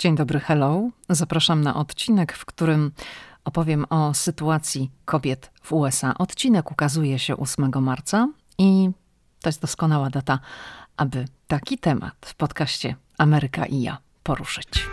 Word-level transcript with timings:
Dzień 0.00 0.16
dobry, 0.16 0.40
hello. 0.40 0.90
Zapraszam 1.08 1.60
na 1.60 1.74
odcinek, 1.74 2.32
w 2.32 2.44
którym 2.44 2.92
opowiem 3.44 3.86
o 3.90 4.14
sytuacji 4.14 4.90
kobiet 5.04 5.50
w 5.62 5.72
USA. 5.72 6.14
Odcinek 6.18 6.72
ukazuje 6.72 7.18
się 7.18 7.36
8 7.36 7.70
marca 7.80 8.28
i 8.58 8.90
to 9.40 9.48
jest 9.48 9.60
doskonała 9.60 10.10
data, 10.10 10.38
aby 10.96 11.24
taki 11.46 11.78
temat 11.78 12.14
w 12.20 12.34
podcaście 12.34 12.96
Ameryka 13.18 13.66
i 13.66 13.82
ja 13.82 13.98
poruszyć. 14.22 14.86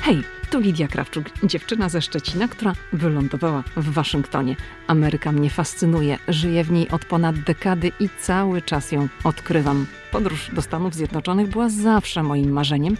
Hej, 0.00 0.24
tu 0.50 0.60
Lidia 0.60 0.88
Krawczuk, 0.88 1.26
dziewczyna 1.44 1.88
ze 1.88 2.02
Szczecina, 2.02 2.48
która 2.48 2.72
wylądowała 2.92 3.64
w 3.76 3.92
Waszyngtonie. 3.92 4.56
Ameryka 4.86 5.32
mnie 5.32 5.50
fascynuje, 5.50 6.18
żyję 6.28 6.64
w 6.64 6.70
niej 6.70 6.88
od 6.88 7.04
ponad 7.04 7.40
dekady 7.40 7.92
i 8.00 8.08
cały 8.20 8.62
czas 8.62 8.92
ją 8.92 9.08
odkrywam. 9.24 9.86
Podróż 10.12 10.50
do 10.52 10.62
Stanów 10.62 10.94
Zjednoczonych 10.94 11.48
była 11.48 11.68
zawsze 11.68 12.22
moim 12.22 12.50
marzeniem. 12.50 12.96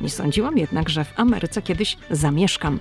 Nie 0.00 0.10
sądziłam 0.10 0.58
jednak, 0.58 0.88
że 0.88 1.04
w 1.04 1.20
Ameryce 1.20 1.62
kiedyś 1.62 1.96
zamieszkam. 2.10 2.78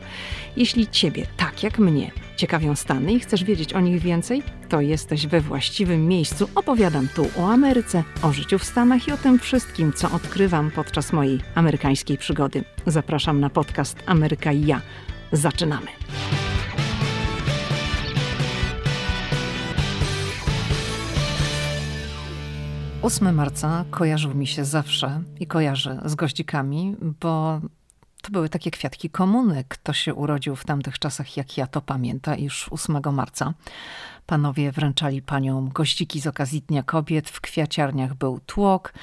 Jeśli 0.57 0.87
ciebie, 0.87 1.25
tak 1.37 1.63
jak 1.63 1.79
mnie, 1.79 2.11
ciekawią 2.35 2.75
Stany 2.75 3.13
i 3.13 3.19
chcesz 3.19 3.43
wiedzieć 3.43 3.73
o 3.73 3.79
nich 3.79 4.01
więcej, 4.01 4.43
to 4.71 4.81
jesteś 4.81 5.27
we 5.27 5.41
właściwym 5.41 6.07
miejscu. 6.07 6.49
Opowiadam 6.55 7.07
tu 7.07 7.27
o 7.37 7.51
Ameryce, 7.51 8.03
o 8.21 8.33
życiu 8.33 8.59
w 8.59 8.63
Stanach 8.63 9.07
i 9.07 9.11
o 9.11 9.17
tym 9.17 9.39
wszystkim, 9.39 9.93
co 9.93 10.11
odkrywam 10.11 10.71
podczas 10.71 11.13
mojej 11.13 11.39
amerykańskiej 11.55 12.17
przygody. 12.17 12.63
Zapraszam 12.87 13.39
na 13.39 13.49
podcast 13.49 14.03
Ameryka 14.05 14.51
i 14.51 14.65
ja. 14.65 14.81
Zaczynamy. 15.31 15.87
8 23.01 23.35
marca 23.35 23.85
kojarzył 23.89 24.33
mi 24.33 24.47
się 24.47 24.65
zawsze 24.65 25.21
i 25.39 25.47
kojarzy 25.47 25.97
z 26.05 26.15
goździkami, 26.15 26.95
bo 27.21 27.61
to 28.21 28.31
były 28.31 28.49
takie 28.49 28.71
kwiatki 28.71 29.09
komuny. 29.09 29.63
Kto 29.67 29.93
się 29.93 30.13
urodził 30.13 30.55
w 30.55 30.65
tamtych 30.65 30.99
czasach, 30.99 31.37
jak 31.37 31.57
ja 31.57 31.67
to 31.67 31.81
pamięta, 31.81 32.35
już 32.35 32.69
8 32.71 33.01
marca. 33.11 33.53
Panowie 34.31 34.71
wręczali 34.71 35.21
paniom 35.21 35.69
gościki 35.69 36.21
z 36.21 36.27
okazji 36.27 36.61
Dnia 36.61 36.83
Kobiet. 36.83 37.29
W 37.29 37.41
kwiaciarniach 37.41 38.13
był 38.13 38.39
tłok. 38.39 38.93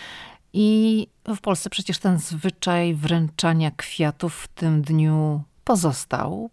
I 0.53 1.07
w 1.27 1.41
Polsce 1.41 1.70
przecież 1.70 1.98
ten 1.98 2.19
zwyczaj 2.19 2.95
wręczania 2.95 3.70
kwiatów 3.70 4.35
w 4.35 4.48
tym 4.48 4.83
dniu 4.83 5.43
pozostał. 5.65 6.51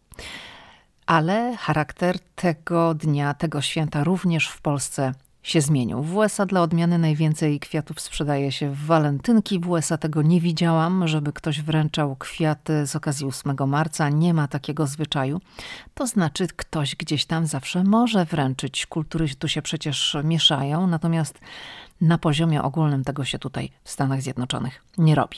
Ale 1.05 1.57
charakter 1.57 2.19
tego 2.19 2.93
dnia, 2.93 3.33
tego 3.33 3.61
święta 3.61 4.03
również 4.03 4.47
w 4.47 4.61
Polsce 4.61 5.11
się 5.45 5.61
zmienił. 5.61 6.03
W 6.03 6.15
USA 6.15 6.45
dla 6.45 6.61
odmiany 6.61 6.97
najwięcej 6.97 7.59
kwiatów 7.59 8.01
sprzedaje 8.01 8.51
się 8.51 8.69
w 8.69 8.85
walentynki. 8.85 9.59
W 9.59 9.69
USA 9.69 9.97
tego 9.97 10.21
nie 10.21 10.41
widziałam, 10.41 11.07
żeby 11.07 11.33
ktoś 11.33 11.61
wręczał 11.61 12.15
kwiaty 12.15 12.87
z 12.87 12.95
okazji 12.95 13.27
8 13.27 13.55
marca. 13.67 14.09
Nie 14.09 14.33
ma 14.33 14.47
takiego 14.47 14.87
zwyczaju. 14.87 15.41
To 15.93 16.07
znaczy 16.07 16.47
ktoś 16.47 16.95
gdzieś 16.95 17.25
tam 17.25 17.47
zawsze 17.47 17.83
może 17.83 18.25
wręczyć. 18.25 18.85
Kultury 18.85 19.27
tu 19.39 19.47
się 19.47 19.61
przecież 19.61 20.17
mieszają, 20.23 20.87
natomiast 20.87 21.39
na 22.01 22.17
poziomie 22.17 22.63
ogólnym 22.63 23.03
tego 23.03 23.25
się 23.25 23.39
tutaj 23.39 23.71
w 23.83 23.91
Stanach 23.91 24.21
Zjednoczonych 24.21 24.83
nie 24.97 25.15
robi. 25.15 25.37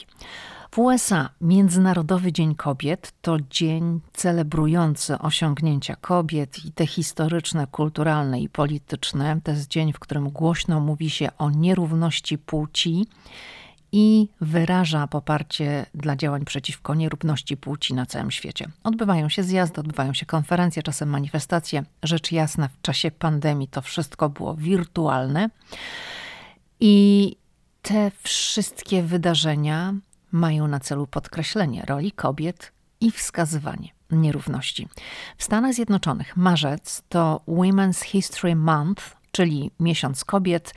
W 0.70 0.78
USA 0.78 1.30
Międzynarodowy 1.40 2.32
Dzień 2.32 2.54
Kobiet 2.54 3.12
to 3.22 3.36
dzień 3.50 4.00
celebrujący 4.12 5.18
osiągnięcia 5.18 5.96
kobiet 5.96 6.64
i 6.64 6.72
te 6.72 6.86
historyczne, 6.86 7.66
kulturalne 7.66 8.40
i 8.40 8.48
polityczne. 8.48 9.40
To 9.44 9.50
jest 9.50 9.68
dzień, 9.68 9.92
w 9.92 9.98
którym 9.98 10.30
głośno 10.30 10.80
mówi 10.80 11.10
się 11.10 11.28
o 11.38 11.50
nierówności 11.50 12.38
płci 12.38 13.06
i 13.92 14.28
wyraża 14.40 15.06
poparcie 15.06 15.86
dla 15.94 16.16
działań 16.16 16.44
przeciwko 16.44 16.94
nierówności 16.94 17.56
płci 17.56 17.94
na 17.94 18.06
całym 18.06 18.30
świecie. 18.30 18.68
Odbywają 18.84 19.28
się 19.28 19.42
zjazdy, 19.42 19.80
odbywają 19.80 20.14
się 20.14 20.26
konferencje, 20.26 20.82
czasem 20.82 21.08
manifestacje. 21.08 21.84
Rzecz 22.02 22.32
jasna, 22.32 22.68
w 22.68 22.80
czasie 22.82 23.10
pandemii 23.10 23.68
to 23.68 23.82
wszystko 23.82 24.28
było 24.28 24.54
wirtualne. 24.54 25.50
I 26.80 27.36
te 27.82 28.10
wszystkie 28.22 29.02
wydarzenia 29.02 29.94
mają 30.32 30.68
na 30.68 30.80
celu 30.80 31.06
podkreślenie 31.06 31.84
roli 31.86 32.12
kobiet 32.12 32.72
i 33.00 33.10
wskazywanie 33.10 33.88
nierówności. 34.10 34.88
W 35.36 35.44
Stanach 35.44 35.74
Zjednoczonych 35.74 36.36
marzec 36.36 37.02
to 37.08 37.40
Women's 37.48 38.04
History 38.04 38.56
Month, 38.56 39.16
czyli 39.32 39.70
miesiąc 39.80 40.24
kobiet. 40.24 40.74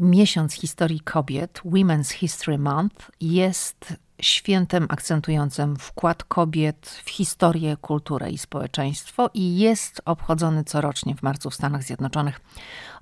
Miesiąc 0.00 0.52
historii 0.52 1.00
kobiet, 1.00 1.60
Women's 1.64 2.12
History 2.12 2.58
Month, 2.58 3.10
jest 3.20 3.94
świętem 4.20 4.86
akcentującym 4.88 5.76
wkład 5.76 6.24
kobiet 6.24 7.00
w 7.04 7.10
historię, 7.10 7.76
kulturę 7.76 8.30
i 8.30 8.38
społeczeństwo 8.38 9.30
i 9.34 9.58
jest 9.58 10.02
obchodzony 10.04 10.64
corocznie 10.64 11.14
w 11.14 11.22
marcu 11.22 11.50
w 11.50 11.54
Stanach 11.54 11.82
Zjednoczonych 11.82 12.40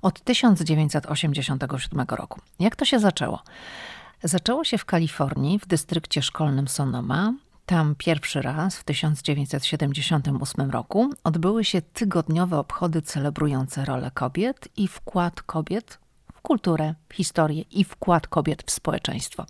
od 0.01 0.21
1987 0.21 2.05
roku. 2.09 2.41
Jak 2.59 2.75
to 2.75 2.85
się 2.85 2.99
zaczęło? 2.99 3.43
Zaczęło 4.23 4.63
się 4.63 4.77
w 4.77 4.85
Kalifornii, 4.85 5.59
w 5.59 5.67
dystrykcie 5.67 6.21
szkolnym 6.21 6.67
Sonoma. 6.67 7.33
Tam 7.65 7.95
pierwszy 7.97 8.41
raz 8.41 8.77
w 8.77 8.83
1978 8.83 10.71
roku 10.71 11.09
odbyły 11.23 11.65
się 11.65 11.81
tygodniowe 11.81 12.59
obchody 12.59 13.01
celebrujące 13.01 13.85
rolę 13.85 14.11
kobiet 14.13 14.67
i 14.77 14.87
wkład 14.87 15.41
kobiet 15.41 15.99
w 16.33 16.41
kulturę, 16.41 16.95
historię 17.13 17.63
i 17.71 17.83
wkład 17.83 18.27
kobiet 18.27 18.63
w 18.63 18.71
społeczeństwo. 18.71 19.45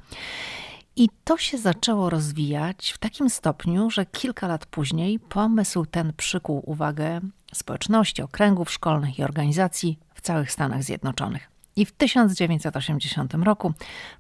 I 0.96 1.10
to 1.24 1.38
się 1.38 1.58
zaczęło 1.58 2.10
rozwijać 2.10 2.92
w 2.92 2.98
takim 2.98 3.30
stopniu, 3.30 3.90
że 3.90 4.06
kilka 4.06 4.48
lat 4.48 4.66
później 4.66 5.20
pomysł 5.20 5.86
ten 5.86 6.14
przykuł 6.18 6.64
uwagę 6.66 7.20
społeczności, 7.54 8.22
okręgów 8.22 8.72
szkolnych 8.72 9.20
i 9.20 9.24
organizacji 9.24 10.00
w 10.14 10.22
całych 10.22 10.52
Stanach 10.52 10.84
Zjednoczonych. 10.84 11.53
I 11.76 11.86
w 11.86 11.92
1980 11.92 13.34
roku 13.34 13.74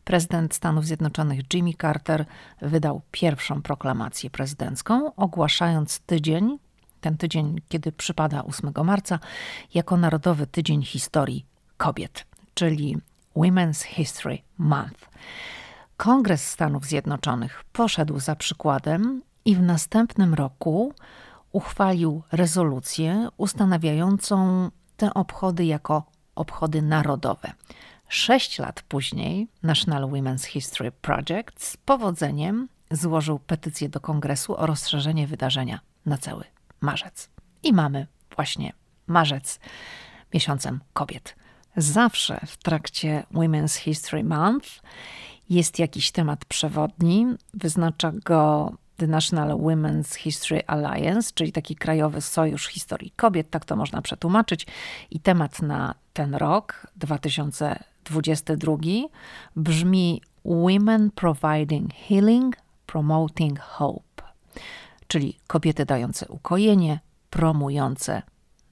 prezydent 0.03 0.53
Stanów 0.53 0.85
Zjednoczonych 0.85 1.39
Jimmy 1.53 1.73
Carter 1.81 2.25
wydał 2.61 3.01
pierwszą 3.11 3.61
proklamację 3.61 4.29
prezydencką, 4.29 5.15
ogłaszając 5.15 5.99
tydzień, 5.99 6.59
ten 7.01 7.17
tydzień, 7.17 7.61
kiedy 7.69 7.91
przypada 7.91 8.43
8 8.43 8.73
marca, 8.83 9.19
jako 9.73 9.97
Narodowy 9.97 10.47
Tydzień 10.47 10.83
Historii 10.83 11.45
Kobiet, 11.77 12.25
czyli 12.53 12.97
Women's 13.35 13.83
History 13.85 14.37
Month. 14.57 15.09
Kongres 15.97 16.49
Stanów 16.49 16.85
Zjednoczonych 16.85 17.63
poszedł 17.73 18.19
za 18.19 18.35
przykładem 18.35 19.21
i 19.45 19.55
w 19.55 19.61
następnym 19.61 20.33
roku 20.33 20.93
uchwalił 21.51 22.21
rezolucję 22.31 23.29
ustanawiającą 23.37 24.69
te 24.97 25.13
obchody 25.13 25.65
jako 25.65 26.12
obchody 26.35 26.81
narodowe. 26.81 27.53
Sześć 28.07 28.59
lat 28.59 28.81
później 28.81 29.47
National 29.63 30.03
Women's 30.03 30.45
History 30.45 30.91
Project 30.91 31.63
z 31.63 31.77
powodzeniem 31.77 32.67
złożył 32.91 33.39
petycję 33.39 33.89
do 33.89 33.99
kongresu 33.99 34.57
o 34.57 34.65
rozszerzenie 34.65 35.27
wydarzenia 35.27 35.79
na 36.05 36.17
cały 36.17 36.43
marzec. 36.81 37.29
I 37.63 37.73
mamy 37.73 38.07
właśnie 38.35 38.73
marzec 39.07 39.59
miesiącem 40.33 40.79
kobiet. 40.93 41.35
Zawsze 41.77 42.39
w 42.47 42.57
trakcie 42.57 43.23
Women's 43.33 43.77
History 43.77 44.23
Month 44.23 44.69
jest 45.49 45.79
jakiś 45.79 46.11
temat 46.11 46.45
przewodni, 46.45 47.27
wyznacza 47.53 48.11
go 48.11 48.73
The 48.97 49.07
National 49.07 49.49
Women's 49.49 50.15
History 50.15 50.63
Alliance, 50.67 51.31
czyli 51.33 51.51
taki 51.51 51.75
krajowy 51.75 52.21
sojusz 52.21 52.67
historii 52.67 53.11
kobiet, 53.15 53.49
tak 53.49 53.65
to 53.65 53.75
można 53.75 54.01
przetłumaczyć. 54.01 54.67
I 55.11 55.19
temat 55.19 55.61
na 55.61 55.95
ten 56.13 56.35
rok, 56.35 56.87
2022, 56.95 58.77
brzmi 59.55 60.21
Women 60.45 61.11
Providing 61.11 61.93
Healing, 61.93 62.55
Promoting 62.85 63.59
Hope, 63.59 64.23
czyli 65.07 65.37
kobiety 65.47 65.85
dające 65.85 66.27
ukojenie, 66.27 66.99
promujące 67.29 68.21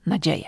nadzieję. 0.06 0.46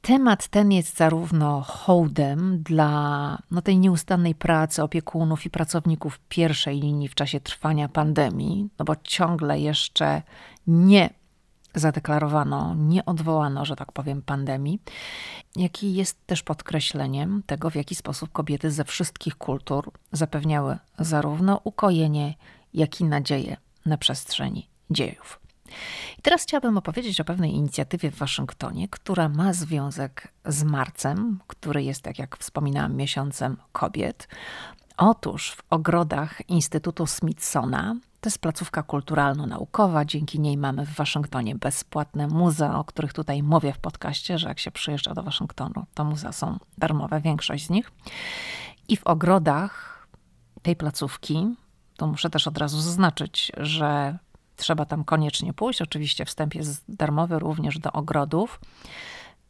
Temat 0.00 0.48
ten 0.48 0.72
jest 0.72 0.96
zarówno 0.96 1.60
hołdem 1.60 2.62
dla 2.62 3.38
no, 3.50 3.62
tej 3.62 3.78
nieustannej 3.78 4.34
pracy 4.34 4.82
opiekunów 4.82 5.46
i 5.46 5.50
pracowników 5.50 6.20
pierwszej 6.28 6.80
linii 6.80 7.08
w 7.08 7.14
czasie 7.14 7.40
trwania 7.40 7.88
pandemii, 7.88 8.68
no 8.78 8.84
bo 8.84 8.96
ciągle 9.02 9.60
jeszcze 9.60 10.22
nie 10.66 11.10
zadeklarowano, 11.76 12.74
nie 12.74 13.04
odwołano, 13.04 13.64
że 13.64 13.76
tak 13.76 13.92
powiem, 13.92 14.22
pandemii, 14.22 14.80
jaki 15.56 15.94
jest 15.94 16.26
też 16.26 16.42
podkreśleniem 16.42 17.42
tego, 17.46 17.70
w 17.70 17.74
jaki 17.74 17.94
sposób 17.94 18.32
kobiety 18.32 18.70
ze 18.70 18.84
wszystkich 18.84 19.36
kultur 19.36 19.90
zapewniały 20.12 20.78
zarówno 20.98 21.60
ukojenie, 21.64 22.34
jak 22.74 23.00
i 23.00 23.04
nadzieję 23.04 23.56
na 23.86 23.98
przestrzeni 23.98 24.68
dziejów. 24.90 25.40
I 26.18 26.22
teraz 26.22 26.42
chciałabym 26.42 26.78
opowiedzieć 26.78 27.20
o 27.20 27.24
pewnej 27.24 27.54
inicjatywie 27.54 28.10
w 28.10 28.18
Waszyngtonie, 28.18 28.88
która 28.88 29.28
ma 29.28 29.52
związek 29.52 30.28
z 30.44 30.64
marcem, 30.64 31.38
który 31.46 31.82
jest, 31.82 32.02
tak 32.02 32.18
jak 32.18 32.36
wspominałam, 32.36 32.96
miesiącem 32.96 33.56
kobiet. 33.72 34.28
Otóż 34.96 35.52
w 35.52 35.62
ogrodach 35.70 36.48
Instytutu 36.48 37.06
Smithsona 37.06 37.96
to 38.26 38.28
jest 38.28 38.38
placówka 38.38 38.82
kulturalno-naukowa. 38.82 40.04
Dzięki 40.04 40.40
niej 40.40 40.56
mamy 40.56 40.86
w 40.86 40.94
Waszyngtonie 40.94 41.54
bezpłatne 41.54 42.26
muzea, 42.26 42.78
o 42.78 42.84
których 42.84 43.12
tutaj 43.12 43.42
mówię 43.42 43.72
w 43.72 43.78
podcaście, 43.78 44.38
że 44.38 44.48
jak 44.48 44.58
się 44.58 44.70
przyjeżdża 44.70 45.14
do 45.14 45.22
Waszyngtonu, 45.22 45.86
to 45.94 46.04
muzea 46.04 46.32
są 46.32 46.58
darmowe, 46.78 47.20
większość 47.20 47.66
z 47.66 47.70
nich. 47.70 47.92
I 48.88 48.96
w 48.96 49.06
ogrodach 49.06 50.06
tej 50.62 50.76
placówki, 50.76 51.54
to 51.96 52.06
muszę 52.06 52.30
też 52.30 52.46
od 52.46 52.58
razu 52.58 52.80
zaznaczyć, 52.80 53.52
że 53.56 54.18
trzeba 54.56 54.84
tam 54.84 55.04
koniecznie 55.04 55.52
pójść. 55.52 55.82
Oczywiście 55.82 56.24
wstęp 56.24 56.54
jest 56.54 56.84
darmowy 56.88 57.38
również 57.38 57.78
do 57.78 57.92
ogrodów. 57.92 58.60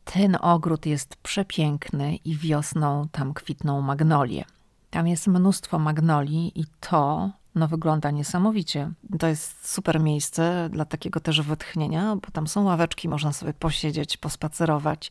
Ten 0.05 0.37
ogród 0.41 0.87
jest 0.87 1.17
przepiękny 1.17 2.17
i 2.17 2.37
wiosną 2.37 3.09
tam 3.13 3.35
kwitną 3.35 3.83
magnolie. 3.83 4.45
Tam 4.91 5.09
jest 5.09 5.27
mnóstwo 5.27 5.79
magnolii 5.79 6.61
i 6.61 6.65
to 6.81 7.31
no, 7.57 7.69
wygląda 7.69 8.11
niesamowicie. 8.11 8.91
To 9.19 9.27
jest 9.27 9.73
super 9.73 10.01
miejsce 10.01 10.69
dla 10.73 10.85
takiego 10.85 11.21
też 11.21 11.41
wytchnienia, 11.41 12.17
bo 12.17 12.31
tam 12.33 12.47
są 12.47 12.65
ławeczki, 12.65 13.09
można 13.09 13.33
sobie 13.33 13.53
posiedzieć, 13.53 14.17
pospacerować. 14.17 15.11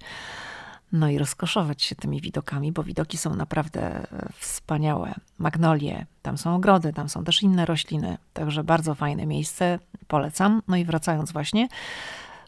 No 0.91 1.09
i 1.09 1.17
rozkoszować 1.17 1.83
się 1.83 1.95
tymi 1.95 2.21
widokami, 2.21 2.71
bo 2.71 2.83
widoki 2.83 3.17
są 3.17 3.35
naprawdę 3.35 4.07
wspaniałe. 4.39 5.13
Magnolie, 5.37 6.05
tam 6.21 6.37
są 6.37 6.55
ogrody, 6.55 6.93
tam 6.93 7.09
są 7.09 7.23
też 7.23 7.43
inne 7.43 7.65
rośliny, 7.65 8.17
także 8.33 8.63
bardzo 8.63 8.95
fajne 8.95 9.25
miejsce, 9.25 9.79
polecam. 10.07 10.61
No 10.67 10.77
i 10.77 10.85
wracając 10.85 11.31
właśnie 11.31 11.67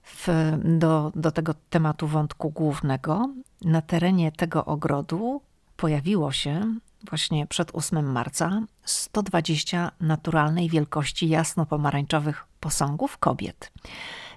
w, 0.03 0.27
do, 0.63 1.11
do 1.15 1.31
tego 1.31 1.53
tematu 1.69 2.07
wątku 2.07 2.49
głównego, 2.49 3.29
na 3.61 3.81
terenie 3.81 4.31
tego 4.31 4.65
ogrodu 4.65 5.41
pojawiło 5.77 6.31
się 6.31 6.75
właśnie 7.09 7.47
przed 7.47 7.71
8 7.73 8.11
marca 8.11 8.61
120 8.83 9.91
naturalnej 9.99 10.69
wielkości 10.69 11.29
jasno-pomarańczowych 11.29 12.45
posągów 12.59 13.17
kobiet. 13.17 13.71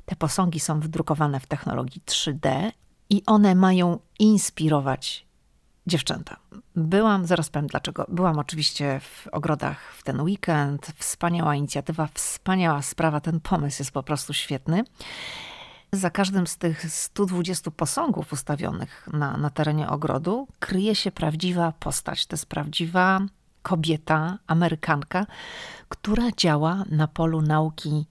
Te 0.05 0.17
posągi 0.17 0.61
są 0.61 0.81
wydrukowane 0.81 1.41
w 1.41 1.47
technologii 1.47 2.03
3D 2.07 2.73
i 3.11 3.23
one 3.27 3.55
mają 3.55 3.99
inspirować 4.19 5.27
dziewczęta. 5.87 6.37
Byłam, 6.77 7.27
zaraz 7.27 7.51
powiem 7.51 7.67
dlaczego. 7.67 8.07
Byłam 8.09 8.39
oczywiście 8.39 9.01
w 9.01 9.29
ogrodach 9.33 9.95
w 9.95 10.03
ten 10.03 10.21
weekend. 10.21 10.87
Wspaniała 10.97 11.55
inicjatywa, 11.55 12.09
wspaniała 12.15 12.83
sprawa. 12.83 13.21
Ten 13.21 13.41
pomysł 13.41 13.83
jest 13.83 13.93
po 13.93 14.03
prostu 14.03 14.33
świetny. 14.33 14.85
Za 15.93 16.11
każdym 16.11 16.47
z 16.47 16.57
tych 16.57 16.93
120 16.93 17.71
posągów 17.71 18.33
ustawionych 18.33 19.09
na, 19.13 19.37
na 19.37 19.51
terenie 19.51 19.89
ogrodu 19.89 20.49
kryje 20.59 20.95
się 20.95 21.11
prawdziwa 21.11 21.73
postać. 21.73 22.27
To 22.27 22.35
jest 22.35 22.47
prawdziwa 22.47 23.21
kobieta, 23.63 24.39
Amerykanka, 24.47 25.27
która 25.89 26.25
działa 26.37 26.85
na 26.91 27.09
polu 27.09 27.43
nauki 27.43 28.07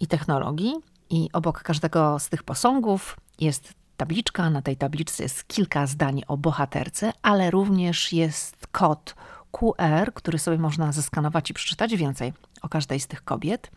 i 0.00 0.06
technologii. 0.06 0.74
I 1.10 1.28
obok 1.32 1.62
każdego 1.62 2.18
z 2.18 2.28
tych 2.28 2.42
posągów 2.42 3.16
jest 3.40 3.74
tabliczka. 3.96 4.50
Na 4.50 4.62
tej 4.62 4.76
tabliczce 4.76 5.22
jest 5.22 5.48
kilka 5.48 5.86
zdań 5.86 6.22
o 6.28 6.36
bohaterce, 6.36 7.12
ale 7.22 7.50
również 7.50 8.12
jest 8.12 8.66
kod 8.66 9.14
QR, 9.52 10.12
który 10.14 10.38
sobie 10.38 10.58
można 10.58 10.92
zeskanować 10.92 11.50
i 11.50 11.54
przeczytać 11.54 11.96
więcej 11.96 12.32
o 12.62 12.68
każdej 12.68 13.00
z 13.00 13.06
tych 13.06 13.24
kobiet. 13.24 13.70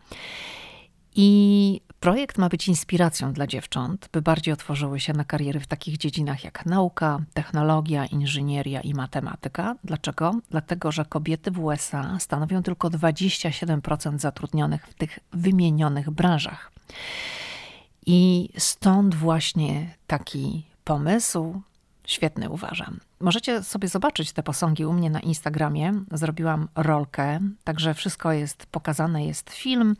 I 1.14 1.80
projekt 2.00 2.38
ma 2.38 2.48
być 2.48 2.68
inspiracją 2.68 3.32
dla 3.32 3.46
dziewcząt, 3.46 4.08
by 4.12 4.22
bardziej 4.22 4.54
otworzyły 4.54 5.00
się 5.00 5.12
na 5.12 5.24
kariery 5.24 5.60
w 5.60 5.66
takich 5.66 5.98
dziedzinach 5.98 6.44
jak 6.44 6.66
nauka, 6.66 7.18
technologia, 7.34 8.06
inżynieria 8.06 8.80
i 8.80 8.94
matematyka. 8.94 9.76
Dlaczego? 9.84 10.34
Dlatego, 10.50 10.92
że 10.92 11.04
kobiety 11.04 11.50
w 11.50 11.64
USA 11.64 12.18
stanowią 12.20 12.62
tylko 12.62 12.90
27% 12.90 14.18
zatrudnionych 14.18 14.86
w 14.86 14.94
tych 14.94 15.18
wymienionych 15.32 16.10
branżach. 16.10 16.72
I 18.06 18.48
stąd 18.58 19.14
właśnie 19.14 19.94
taki 20.06 20.66
pomysł, 20.84 21.60
świetny 22.06 22.50
uważam. 22.50 23.00
Możecie 23.20 23.62
sobie 23.62 23.88
zobaczyć 23.88 24.32
te 24.32 24.42
posągi 24.42 24.84
u 24.84 24.92
mnie 24.92 25.10
na 25.10 25.20
Instagramie. 25.20 25.92
Zrobiłam 26.12 26.68
rolkę, 26.74 27.40
także 27.64 27.94
wszystko 27.94 28.32
jest 28.32 28.66
pokazane, 28.66 29.26
jest 29.26 29.50
film. 29.50 29.96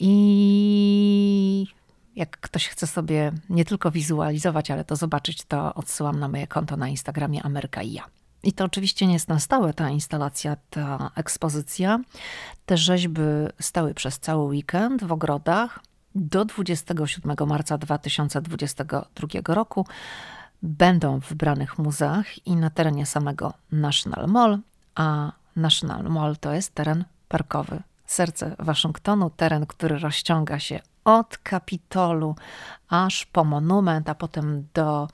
I 0.00 1.66
jak 2.16 2.40
ktoś 2.40 2.68
chce 2.68 2.86
sobie 2.86 3.32
nie 3.50 3.64
tylko 3.64 3.90
wizualizować, 3.90 4.70
ale 4.70 4.84
to 4.84 4.96
zobaczyć, 4.96 5.44
to 5.44 5.74
odsyłam 5.74 6.20
na 6.20 6.28
moje 6.28 6.46
konto 6.46 6.76
na 6.76 6.88
Instagramie 6.88 7.42
Ameryka 7.42 7.82
i 7.82 7.92
ja. 7.92 8.04
I 8.42 8.52
to 8.52 8.64
oczywiście 8.64 9.06
nie 9.06 9.12
jest 9.12 9.28
na 9.28 9.38
stałe 9.38 9.74
ta 9.74 9.90
instalacja, 9.90 10.56
ta 10.70 11.10
ekspozycja. 11.16 12.00
Te 12.66 12.76
rzeźby 12.76 13.20
stały 13.60 13.94
przez 13.94 14.18
cały 14.18 14.44
weekend 14.44 15.04
w 15.04 15.12
ogrodach. 15.12 15.80
Do 16.14 16.44
27 16.44 17.36
marca 17.46 17.78
2022 17.78 19.54
roku 19.54 19.86
będą 20.62 21.20
w 21.20 21.28
wybranych 21.28 21.78
muzeach 21.78 22.46
i 22.46 22.56
na 22.56 22.70
terenie 22.70 23.06
samego 23.06 23.54
National 23.72 24.26
Mall, 24.28 24.58
a 24.94 25.32
National 25.56 26.04
Mall 26.04 26.36
to 26.36 26.52
jest 26.52 26.74
teren 26.74 27.04
parkowy 27.28 27.82
serce 28.12 28.56
Waszyngtonu, 28.58 29.30
teren, 29.30 29.66
który 29.66 29.98
rozciąga 29.98 30.58
się 30.58 30.80
od 31.04 31.38
Kapitolu 31.38 32.36
aż 32.88 33.26
po 33.26 33.44
monument, 33.44 34.08
a 34.08 34.14
potem 34.14 34.66
do 34.74 35.08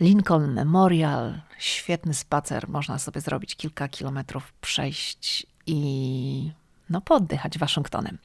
Lincoln 0.00 0.52
Memorial. 0.52 1.40
Świetny 1.58 2.14
spacer, 2.14 2.68
można 2.68 2.98
sobie 2.98 3.20
zrobić 3.20 3.56
kilka 3.56 3.88
kilometrów, 3.88 4.52
przejść 4.52 5.46
i 5.66 6.52
no, 6.90 7.00
poddychać 7.00 7.58
Waszyngtonem. 7.58 8.18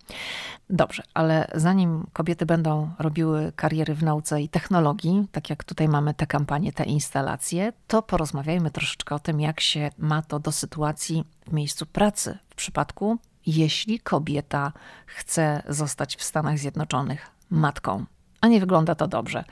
Dobrze, 0.69 1.03
ale 1.13 1.47
zanim 1.55 2.07
kobiety 2.13 2.45
będą 2.45 2.91
robiły 2.99 3.51
kariery 3.55 3.95
w 3.95 4.03
nauce 4.03 4.41
i 4.41 4.49
technologii, 4.49 5.27
tak 5.31 5.49
jak 5.49 5.63
tutaj 5.63 5.87
mamy 5.87 6.13
te 6.13 6.27
kampanie, 6.27 6.73
te 6.73 6.83
instalacje, 6.83 7.73
to 7.87 8.01
porozmawiajmy 8.01 8.71
troszeczkę 8.71 9.15
o 9.15 9.19
tym, 9.19 9.41
jak 9.41 9.59
się 9.59 9.89
ma 9.97 10.21
to 10.21 10.39
do 10.39 10.51
sytuacji 10.51 11.23
w 11.47 11.53
miejscu 11.53 11.85
pracy 11.85 12.37
w 12.49 12.55
przypadku 12.55 13.19
jeśli 13.45 13.99
kobieta 13.99 14.73
chce 15.05 15.63
zostać 15.69 16.15
w 16.15 16.23
Stanach 16.23 16.57
Zjednoczonych 16.57 17.29
matką. 17.49 18.05
A 18.41 18.47
nie 18.47 18.59
wygląda 18.59 18.95
to 18.95 19.07
dobrze. 19.07 19.43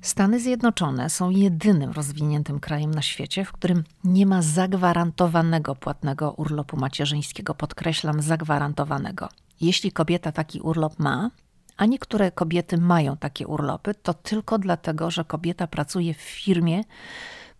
Stany 0.00 0.40
Zjednoczone 0.40 1.10
są 1.10 1.30
jedynym 1.30 1.92
rozwiniętym 1.92 2.60
krajem 2.60 2.90
na 2.90 3.02
świecie, 3.02 3.44
w 3.44 3.52
którym 3.52 3.84
nie 4.04 4.26
ma 4.26 4.42
zagwarantowanego 4.42 5.74
płatnego 5.74 6.32
urlopu 6.32 6.76
macierzyńskiego. 6.76 7.54
Podkreślam, 7.54 8.22
zagwarantowanego. 8.22 9.28
Jeśli 9.60 9.92
kobieta 9.92 10.32
taki 10.32 10.60
urlop 10.60 10.98
ma, 10.98 11.30
a 11.76 11.86
niektóre 11.86 12.30
kobiety 12.30 12.78
mają 12.78 13.16
takie 13.16 13.46
urlopy, 13.46 13.94
to 13.94 14.14
tylko 14.14 14.58
dlatego, 14.58 15.10
że 15.10 15.24
kobieta 15.24 15.66
pracuje 15.66 16.14
w 16.14 16.20
firmie, 16.20 16.84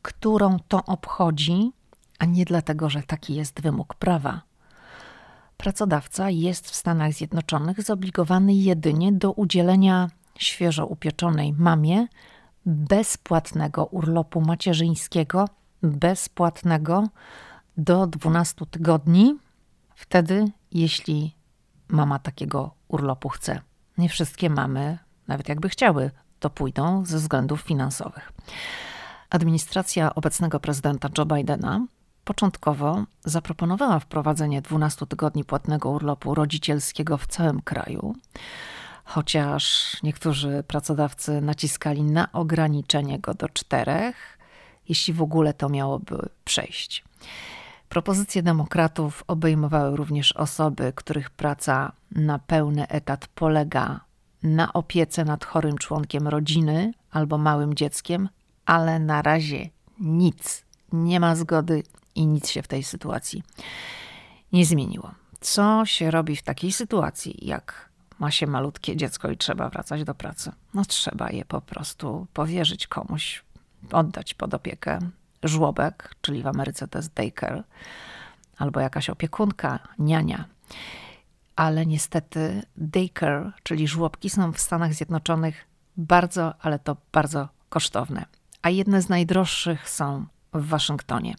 którą 0.02 0.58
to 0.68 0.84
obchodzi, 0.84 1.72
a 2.18 2.24
nie 2.24 2.44
dlatego, 2.44 2.90
że 2.90 3.02
taki 3.02 3.34
jest 3.34 3.60
wymóg 3.60 3.94
prawa 3.94 4.45
pracodawca 5.56 6.30
jest 6.30 6.70
w 6.70 6.74
Stanach 6.74 7.12
Zjednoczonych 7.12 7.82
zobligowany 7.82 8.54
jedynie 8.54 9.12
do 9.12 9.32
udzielenia 9.32 10.10
świeżo 10.38 10.86
upieczonej 10.86 11.52
mamie 11.52 12.06
bezpłatnego 12.66 13.84
urlopu 13.84 14.40
macierzyńskiego, 14.40 15.48
bezpłatnego 15.82 17.08
do 17.76 18.06
12 18.06 18.66
tygodni, 18.66 19.38
wtedy, 19.94 20.44
jeśli 20.72 21.36
mama 21.88 22.18
takiego 22.18 22.74
urlopu 22.88 23.28
chce. 23.28 23.60
Nie 23.98 24.08
wszystkie 24.08 24.50
mamy, 24.50 24.98
nawet 25.28 25.48
jakby 25.48 25.68
chciały, 25.68 26.10
to 26.38 26.50
pójdą 26.50 27.04
ze 27.06 27.18
względów 27.18 27.60
finansowych. 27.60 28.32
Administracja 29.30 30.14
obecnego 30.14 30.60
prezydenta 30.60 31.08
Joe 31.18 31.26
Bidena 31.26 31.86
Początkowo 32.26 33.04
zaproponowała 33.24 33.98
wprowadzenie 33.98 34.62
12 34.62 35.06
tygodni 35.06 35.44
płatnego 35.44 35.90
urlopu 35.90 36.34
rodzicielskiego 36.34 37.16
w 37.18 37.26
całym 37.26 37.62
kraju, 37.62 38.14
chociaż 39.04 39.96
niektórzy 40.02 40.64
pracodawcy 40.66 41.40
naciskali 41.40 42.02
na 42.02 42.32
ograniczenie 42.32 43.18
go 43.18 43.34
do 43.34 43.48
czterech, 43.48 44.38
jeśli 44.88 45.14
w 45.14 45.22
ogóle 45.22 45.54
to 45.54 45.68
miałoby 45.68 46.28
przejść. 46.44 47.04
Propozycje 47.88 48.42
demokratów 48.42 49.24
obejmowały 49.26 49.96
również 49.96 50.32
osoby, 50.32 50.92
których 50.96 51.30
praca 51.30 51.92
na 52.10 52.38
pełny 52.38 52.88
etat 52.88 53.26
polega 53.26 54.00
na 54.42 54.72
opiece 54.72 55.24
nad 55.24 55.44
chorym 55.44 55.78
członkiem 55.78 56.28
rodziny 56.28 56.92
albo 57.10 57.38
małym 57.38 57.74
dzieckiem, 57.74 58.28
ale 58.64 58.98
na 58.98 59.22
razie 59.22 59.70
nic. 60.00 60.64
Nie 60.92 61.20
ma 61.20 61.36
zgody 61.36 61.82
i 62.16 62.26
nic 62.26 62.48
się 62.48 62.62
w 62.62 62.68
tej 62.68 62.82
sytuacji 62.82 63.42
nie 64.52 64.66
zmieniło. 64.66 65.14
Co 65.40 65.86
się 65.86 66.10
robi 66.10 66.36
w 66.36 66.42
takiej 66.42 66.72
sytuacji, 66.72 67.46
jak 67.46 67.90
ma 68.18 68.30
się 68.30 68.46
malutkie 68.46 68.96
dziecko 68.96 69.30
i 69.30 69.36
trzeba 69.36 69.68
wracać 69.68 70.04
do 70.04 70.14
pracy. 70.14 70.52
No 70.74 70.84
trzeba 70.84 71.30
je 71.30 71.44
po 71.44 71.60
prostu 71.60 72.26
powierzyć 72.32 72.86
komuś, 72.86 73.44
oddać 73.92 74.34
pod 74.34 74.54
opiekę. 74.54 74.98
Żłobek, 75.42 76.14
czyli 76.20 76.42
w 76.42 76.46
Ameryce 76.46 76.88
to 76.88 76.98
jest 76.98 77.12
daycare, 77.12 77.64
albo 78.58 78.80
jakaś 78.80 79.10
opiekunka, 79.10 79.78
niania. 79.98 80.44
Ale 81.56 81.86
niestety 81.86 82.62
daycare, 82.76 83.52
czyli 83.62 83.88
żłobki 83.88 84.30
są 84.30 84.52
w 84.52 84.60
Stanach 84.60 84.94
Zjednoczonych 84.94 85.66
bardzo, 85.96 86.54
ale 86.60 86.78
to 86.78 86.96
bardzo 87.12 87.48
kosztowne. 87.68 88.24
A 88.62 88.70
jedne 88.70 89.02
z 89.02 89.08
najdroższych 89.08 89.90
są 89.90 90.26
w 90.52 90.68
Waszyngtonie. 90.68 91.34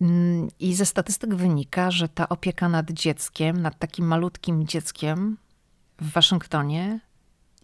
Mm, 0.00 0.48
I 0.58 0.74
ze 0.74 0.86
statystyk 0.86 1.34
wynika, 1.34 1.90
że 1.90 2.08
ta 2.08 2.28
opieka 2.28 2.68
nad 2.68 2.90
dzieckiem, 2.90 3.62
nad 3.62 3.78
takim 3.78 4.06
malutkim 4.06 4.66
dzieckiem 4.66 5.36
w 5.98 6.12
Waszyngtonie 6.12 7.00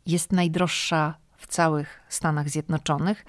jest 0.07 0.33
najdroższa 0.33 1.14
w 1.37 1.47
całych 1.47 2.00
Stanach 2.09 2.49
Zjednoczonych. 2.49 3.25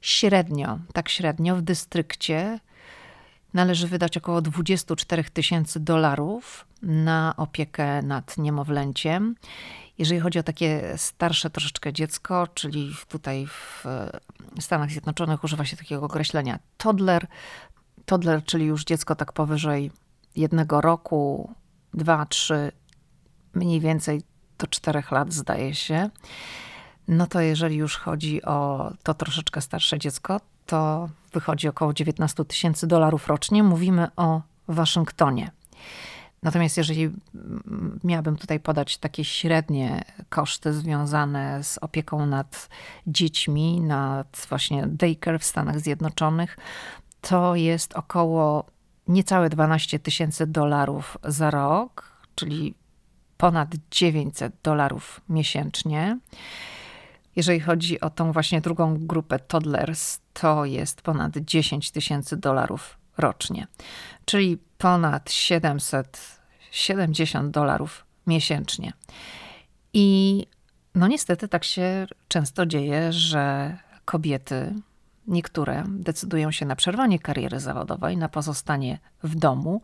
Średnio, 0.00 0.78
tak 0.92 1.08
średnio 1.08 1.56
w 1.56 1.62
dystrykcie 1.62 2.60
należy 3.54 3.88
wydać 3.88 4.16
około 4.16 4.42
24 4.42 5.24
tysięcy 5.24 5.80
dolarów 5.80 6.66
na 6.82 7.34
opiekę 7.36 8.02
nad 8.02 8.38
niemowlęciem. 8.38 9.34
Jeżeli 9.98 10.20
chodzi 10.20 10.38
o 10.38 10.42
takie 10.42 10.94
starsze 10.96 11.50
troszeczkę 11.50 11.92
dziecko, 11.92 12.48
czyli 12.54 12.94
tutaj 13.08 13.46
w 13.46 13.84
Stanach 14.60 14.90
Zjednoczonych 14.90 15.44
używa 15.44 15.64
się 15.64 15.76
takiego 15.76 16.04
określenia 16.04 16.58
toddler, 16.76 17.26
toddler, 18.04 18.44
czyli 18.44 18.64
już 18.64 18.84
dziecko 18.84 19.14
tak 19.14 19.32
powyżej 19.32 19.90
jednego 20.36 20.80
roku, 20.80 21.54
dwa, 21.94 22.26
trzy, 22.26 22.72
mniej 23.54 23.80
więcej 23.80 24.22
do 24.58 24.66
czterech 24.66 25.10
lat 25.10 25.32
zdaje 25.32 25.74
się. 25.74 26.10
No 27.08 27.26
to 27.26 27.40
jeżeli 27.40 27.76
już 27.76 27.96
chodzi 27.96 28.42
o 28.42 28.90
to 29.02 29.14
troszeczkę 29.14 29.60
starsze 29.60 29.98
dziecko, 29.98 30.40
to 30.66 31.08
wychodzi 31.32 31.68
około 31.68 31.92
19 31.92 32.44
tysięcy 32.44 32.86
dolarów 32.86 33.28
rocznie. 33.28 33.62
Mówimy 33.62 34.08
o 34.16 34.42
Waszyngtonie. 34.68 35.50
Natomiast 36.42 36.76
jeżeli 36.76 37.10
miałabym 38.04 38.36
tutaj 38.36 38.60
podać 38.60 38.98
takie 38.98 39.24
średnie 39.24 40.04
koszty 40.28 40.72
związane 40.72 41.64
z 41.64 41.78
opieką 41.78 42.26
nad 42.26 42.68
dziećmi, 43.06 43.80
nad 43.80 44.46
właśnie 44.48 44.86
daycare 44.86 45.38
w 45.38 45.44
Stanach 45.44 45.80
Zjednoczonych, 45.80 46.56
to 47.22 47.56
jest 47.56 47.94
około 47.94 48.66
niecałe 49.08 49.48
12 49.48 49.98
tysięcy 49.98 50.46
dolarów 50.46 51.18
za 51.24 51.50
rok, 51.50 52.12
czyli 52.34 52.74
ponad 53.36 53.68
900 53.90 54.52
dolarów 54.62 55.20
miesięcznie. 55.28 56.18
Jeżeli 57.36 57.60
chodzi 57.60 58.00
o 58.00 58.10
tą 58.10 58.32
właśnie 58.32 58.60
drugą 58.60 59.06
grupę 59.06 59.38
toddlers, 59.38 60.20
to 60.32 60.64
jest 60.64 61.02
ponad 61.02 61.36
10 61.36 61.90
tysięcy 61.90 62.36
dolarów 62.36 62.98
rocznie, 63.18 63.66
czyli 64.24 64.58
ponad 64.78 65.32
770 65.32 67.50
dolarów 67.50 68.04
miesięcznie. 68.26 68.92
I 69.92 70.46
no 70.94 71.08
niestety 71.08 71.48
tak 71.48 71.64
się 71.64 72.06
często 72.28 72.66
dzieje, 72.66 73.12
że 73.12 73.76
kobiety 74.04 74.74
Niektóre 75.26 75.84
decydują 75.88 76.50
się 76.50 76.66
na 76.66 76.76
przerwanie 76.76 77.18
kariery 77.18 77.60
zawodowej, 77.60 78.16
na 78.16 78.28
pozostanie 78.28 78.98
w 79.22 79.34
domu, 79.34 79.82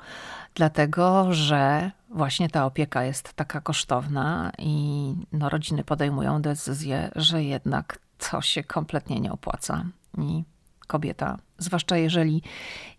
dlatego 0.54 1.32
że 1.34 1.90
właśnie 2.10 2.48
ta 2.48 2.66
opieka 2.66 3.04
jest 3.04 3.32
taka 3.32 3.60
kosztowna 3.60 4.52
i 4.58 5.14
no, 5.32 5.48
rodziny 5.48 5.84
podejmują 5.84 6.42
decyzję, 6.42 7.10
że 7.16 7.44
jednak 7.44 7.98
to 8.30 8.42
się 8.42 8.64
kompletnie 8.64 9.20
nie 9.20 9.32
opłaca. 9.32 9.84
I 10.18 10.44
kobieta, 10.86 11.38
zwłaszcza 11.58 11.96
jeżeli 11.96 12.42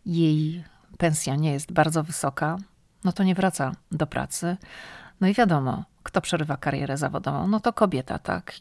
jej 0.06 0.64
pensja 0.98 1.36
nie 1.36 1.52
jest 1.52 1.72
bardzo 1.72 2.04
wysoka, 2.04 2.58
no 3.04 3.12
to 3.12 3.24
nie 3.24 3.36
wraca 3.36 3.72
do 3.92 4.08
pracy. 4.08 4.58
No 5.22 5.28
i 5.28 5.34
wiadomo, 5.34 5.84
kto 6.10 6.22
przerywa 6.22 6.58
karierę 6.58 6.98
zawodową? 6.98 7.48
No 7.48 7.60
to 7.60 7.74
kobieta, 7.74 8.20
tak? 8.20 8.54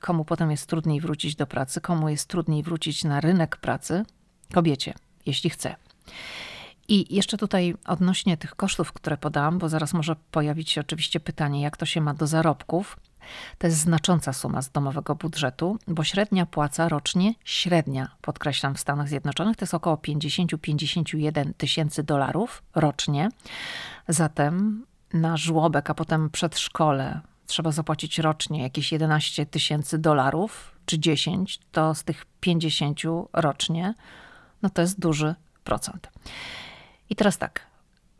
Komu 0.00 0.24
potem 0.24 0.50
jest 0.50 0.66
trudniej 0.66 1.00
wrócić 1.00 1.36
do 1.36 1.46
pracy, 1.46 1.80
komu 1.80 2.08
jest 2.08 2.28
trudniej 2.28 2.62
wrócić 2.62 3.04
na 3.04 3.20
rynek 3.20 3.56
pracy? 3.56 4.04
Kobiecie, 4.54 4.94
jeśli 5.26 5.50
chce. 5.50 5.76
I 6.88 7.14
jeszcze 7.14 7.36
tutaj 7.36 7.74
odnośnie 7.86 8.36
tych 8.36 8.54
kosztów, 8.54 8.92
które 8.92 9.16
podałam, 9.16 9.58
bo 9.58 9.68
zaraz 9.68 9.94
może 9.94 10.16
pojawić 10.30 10.70
się 10.70 10.80
oczywiście 10.80 11.20
pytanie, 11.20 11.62
jak 11.62 11.76
to 11.76 11.86
się 11.86 12.00
ma 12.00 12.14
do 12.14 12.26
zarobków. 12.26 12.96
To 13.58 13.66
jest 13.66 13.78
znacząca 13.78 14.32
suma 14.32 14.62
z 14.62 14.70
domowego 14.70 15.14
budżetu, 15.14 15.78
bo 15.88 16.04
średnia 16.04 16.46
płaca 16.46 16.88
rocznie, 16.88 17.34
średnia, 17.44 18.08
podkreślam, 18.20 18.74
w 18.74 18.80
Stanach 18.80 19.08
Zjednoczonych 19.08 19.56
to 19.56 19.64
jest 19.64 19.74
około 19.74 19.96
50-51 19.96 21.52
tysięcy 21.56 22.02
dolarów 22.02 22.62
rocznie. 22.74 23.28
Zatem 24.08 24.86
na 25.12 25.36
żłobek, 25.36 25.90
a 25.90 25.94
potem 25.94 26.30
przedszkole 26.30 27.20
trzeba 27.46 27.72
zapłacić 27.72 28.18
rocznie 28.18 28.62
jakieś 28.62 28.92
11 28.92 29.46
tysięcy 29.46 29.98
dolarów 29.98 30.78
czy 30.86 30.98
10, 30.98 31.60
to 31.72 31.94
z 31.94 32.04
tych 32.04 32.24
50 32.40 33.00
rocznie, 33.32 33.94
no 34.62 34.70
to 34.70 34.82
jest 34.82 35.00
duży 35.00 35.34
procent. 35.64 36.10
I 37.10 37.16
teraz 37.16 37.38
tak, 37.38 37.66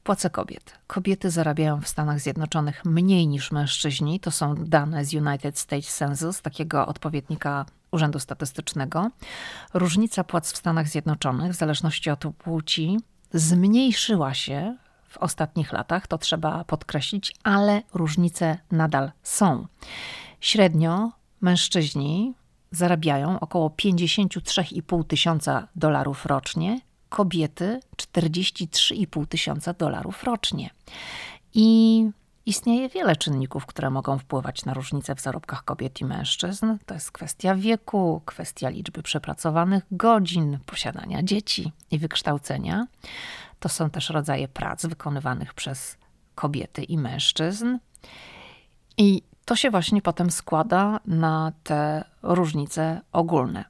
płace 0.05 0.31
kobiet. 0.31 0.79
Kobiety 0.87 1.31
zarabiają 1.31 1.81
w 1.81 1.89
Stanach 1.89 2.21
Zjednoczonych 2.21 2.85
mniej 2.85 3.27
niż 3.27 3.53
mężczyźni. 3.53 4.21
To 4.21 4.31
są 4.31 4.55
dane 4.55 5.05
z 5.05 5.15
United 5.15 5.59
States 5.59 5.97
Census, 5.97 6.43
takiego 6.43 6.87
odpowiednika 6.87 7.67
Urzędu 7.91 8.19
Statystycznego. 8.19 9.11
Różnica 9.75 10.25
płac 10.25 10.53
w 10.53 10.57
Stanach 10.57 10.89
Zjednoczonych, 10.89 11.53
w 11.53 11.57
zależności 11.57 12.11
od 12.11 12.25
płci, 12.39 12.99
zmniejszyła 13.33 14.35
się 14.35 14.77
w 15.09 15.19
ostatnich 15.19 15.73
latach, 15.73 16.07
to 16.07 16.19
trzeba 16.19 16.65
podkreślić, 16.65 17.35
ale 17.45 17.83
różnice 17.95 18.59
nadal 18.71 19.13
są. 19.23 19.67
Średnio 20.41 21.11
mężczyźni 21.41 22.35
zarabiają 22.71 23.41
około 23.41 23.69
53,5 23.69 25.05
tysiąca 25.05 25.69
dolarów 25.77 26.27
rocznie, 26.27 26.81
kobiety 27.09 27.81
43,5 27.97 29.27
tysiąca 29.27 29.73
dolarów 29.73 30.25
rocznie. 30.25 30.71
I 31.55 32.11
istnieje 32.49 32.89
wiele 32.89 33.17
czynników, 33.17 33.67
które 33.67 33.91
mogą 33.91 34.19
wpływać 34.19 34.65
na 34.65 34.75
różnice 34.75 35.15
w 35.15 35.21
zarobkach 35.21 35.65
kobiet 35.65 36.01
i 36.01 36.05
mężczyzn. 36.05 36.67
To 36.87 36.95
jest 36.95 37.13
kwestia 37.13 37.55
wieku, 37.55 38.23
kwestia 38.27 38.69
liczby 38.69 39.03
przepracowanych 39.03 39.85
godzin, 39.91 40.59
posiadania 40.67 41.23
dzieci 41.23 41.73
i 41.91 41.99
wykształcenia. 41.99 42.87
To 43.61 43.69
są 43.69 43.91
też 43.91 44.11
rodzaje 44.11 44.49
prac 44.49 44.87
wykonywanych 44.87 45.55
przez 45.55 45.99
kobiety 46.35 46.83
i 46.83 46.99
mężczyzn. 46.99 47.79
I 48.97 49.23
to 49.45 49.57
się 49.57 49.71
właśnie 49.71 50.03
potem 50.03 50.31
składa 50.31 51.01
na 51.07 51.53
te 51.63 52.05
różnice 52.23 53.01
ogólne 53.13 53.65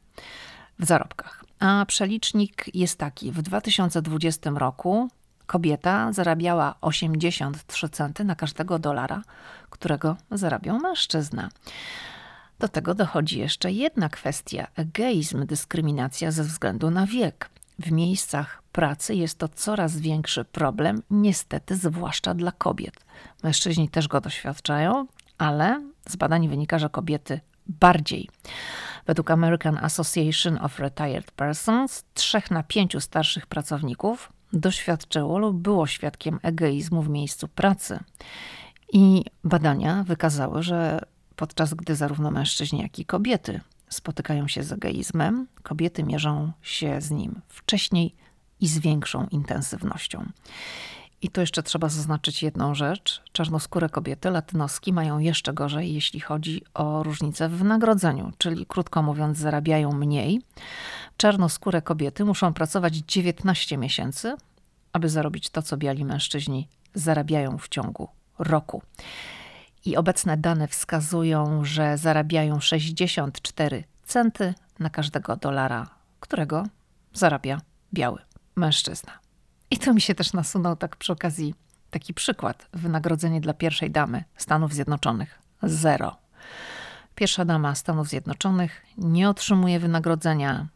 w 0.79 0.85
zarobkach. 0.85 1.45
A 1.61 1.85
przelicznik 1.87 2.71
jest 2.75 2.99
taki: 2.99 3.33
w 3.33 3.43
2020 3.43 4.51
roku 4.51 5.09
kobieta 5.49 6.13
zarabiała 6.13 6.75
83 6.81 7.89
centy 7.89 8.25
na 8.25 8.35
każdego 8.35 8.79
dolara, 8.79 9.23
którego 9.71 10.17
zarabiał 10.31 10.79
mężczyzna. 10.79 11.49
Do 12.59 12.69
tego 12.69 12.95
dochodzi 12.95 13.39
jeszcze 13.39 13.73
jedna 13.73 14.09
kwestia: 14.09 14.67
egeizm, 14.77 15.47
dyskryminacja 15.47 16.31
ze 16.31 16.45
względu 16.45 16.91
na 16.91 17.07
wiek. 17.07 17.51
W 17.79 17.91
miejscach 17.93 18.63
pracy 18.73 19.15
jest 19.15 19.39
to 19.39 19.49
coraz 19.49 19.97
większy 19.97 20.45
problem, 20.45 21.03
niestety, 21.11 21.77
zwłaszcza 21.77 22.35
dla 22.35 22.53
kobiet. 22.53 23.05
Mężczyźni 23.43 23.89
też 23.89 24.09
go 24.09 24.21
doświadczają, 24.21 25.07
ale 25.39 25.83
z 26.09 26.17
badań 26.17 26.49
wynika, 26.49 26.79
że 26.79 26.91
kobiety 26.91 27.41
bardziej. 27.67 28.29
Według 29.07 29.31
American 29.31 29.79
Association 29.79 30.59
of 30.65 30.79
Retired 30.79 31.31
Persons, 31.31 32.05
trzech 32.15 32.51
na 32.51 32.63
pięciu 32.63 33.01
starszych 33.01 33.47
pracowników 33.47 34.33
doświadczyło 34.53 35.39
lub 35.39 35.57
było 35.57 35.87
świadkiem 35.87 36.39
egoizmu 36.43 37.03
w 37.03 37.09
miejscu 37.09 37.49
pracy. 37.49 37.99
I 38.93 39.25
badania 39.45 40.05
wykazały, 40.05 40.63
że 40.63 41.01
podczas 41.37 41.75
gdy 41.75 41.97
zarówno 41.97 42.31
mężczyźni, 42.31 42.83
jak 42.83 42.99
i 42.99 43.05
kobiety 43.05 43.61
spotykają 43.89 44.49
się 44.49 44.63
z 44.63 44.73
egoizmem, 44.73 45.47
kobiety 45.63 46.05
mierzą 46.05 46.53
się 46.63 47.01
z 47.01 47.11
nim 47.11 47.41
wcześniej 47.49 48.15
i 48.61 48.69
z 48.69 48.79
większą 48.79 49.27
intensywnością. 49.27 50.29
I 51.23 51.31
tu 51.31 51.41
jeszcze 51.41 51.63
trzeba 51.63 51.89
zaznaczyć 51.89 52.43
jedną 52.43 52.75
rzecz. 52.75 53.23
Czarnoskóre 53.33 53.89
kobiety, 53.89 54.31
latynoski, 54.31 54.93
mają 54.93 55.19
jeszcze 55.19 55.53
gorzej, 55.53 55.95
jeśli 55.95 56.21
chodzi 56.21 56.63
o 56.75 57.03
różnicę 57.03 57.49
w 57.49 57.53
wynagrodzeniu, 57.53 58.33
czyli 58.39 58.67
krótko 58.67 59.03
mówiąc, 59.03 59.39
zarabiają 59.39 59.93
mniej. 59.93 60.43
Czarnoskóre 61.17 61.83
kobiety 61.83 62.25
muszą 62.25 62.55
pracować 62.55 62.97
19 62.97 63.79
miesięcy, 63.79 64.37
aby 64.93 65.09
zarobić 65.09 65.51
to, 65.51 65.63
co 65.63 65.77
biali 65.77 66.05
mężczyźni 66.05 66.69
zarabiają 66.95 67.59
w 67.59 67.69
ciągu 67.69 68.09
roku. 68.39 68.83
i 69.85 69.97
obecne 69.97 70.37
dane 70.37 70.69
wskazują, 70.69 71.65
że 71.65 71.99
zarabiają 71.99 72.61
64 72.61 73.85
centy 74.05 74.55
na 74.79 74.91
każdego 74.91 75.37
dolara, 75.37 75.91
którego 76.21 76.67
zarabia 77.13 77.61
biały 77.95 78.19
mężczyzna. 78.57 79.28
I 79.71 79.79
to 79.79 79.95
mi 79.95 80.01
się 80.01 80.15
też 80.15 80.33
nasunął 80.33 80.77
tak 80.77 80.97
przy 80.97 81.13
okazji 81.13 81.55
taki 81.91 82.15
przykład. 82.15 82.69
Wynagrodzenie 82.73 83.41
dla 83.41 83.55
pierwszej 83.55 83.91
damy 83.91 84.25
Stanów 84.37 84.75
Zjednoczonych 84.75 85.39
zero. 85.63 86.17
Pierwsza 87.15 87.45
dama 87.45 87.75
Stanów 87.75 88.09
Zjednoczonych 88.09 88.87
nie 88.99 89.29
otrzymuje 89.29 89.81
wynagrodzenia, 89.81 90.67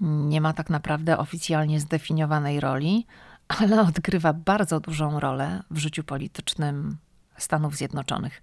nie 0.00 0.40
ma 0.40 0.52
tak 0.52 0.70
naprawdę 0.70 1.18
oficjalnie 1.18 1.80
zdefiniowanej 1.80 2.60
roli, 2.60 3.06
ale 3.48 3.80
odgrywa 3.80 4.32
bardzo 4.32 4.80
dużą 4.80 5.20
rolę 5.20 5.62
w 5.70 5.78
życiu 5.78 6.04
politycznym 6.04 6.96
Stanów 7.36 7.76
Zjednoczonych. 7.76 8.42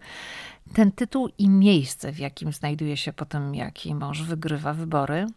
Ten 0.74 0.92
tytuł 0.92 1.30
i 1.38 1.50
miejsce, 1.50 2.12
w 2.12 2.20
jakim 2.20 2.54
znajduje 2.54 2.98
się 2.98 3.14
potem, 3.14 3.56
jaki 3.56 3.96
mąż 3.96 4.22
wygrywa 4.22 4.74
wybory, 4.74 5.28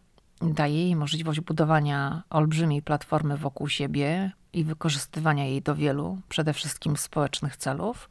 daje 0.41 0.83
jej 0.83 0.95
możliwość 0.95 1.39
budowania 1.39 2.23
olbrzymiej 2.29 2.81
platformy 2.81 3.37
wokół 3.37 3.69
siebie 3.69 4.31
i 4.53 4.63
wykorzystywania 4.63 5.45
jej 5.45 5.61
do 5.61 5.75
wielu, 5.75 6.17
przede 6.29 6.53
wszystkim 6.53 6.97
społecznych 6.97 7.57
celów, 7.57 8.09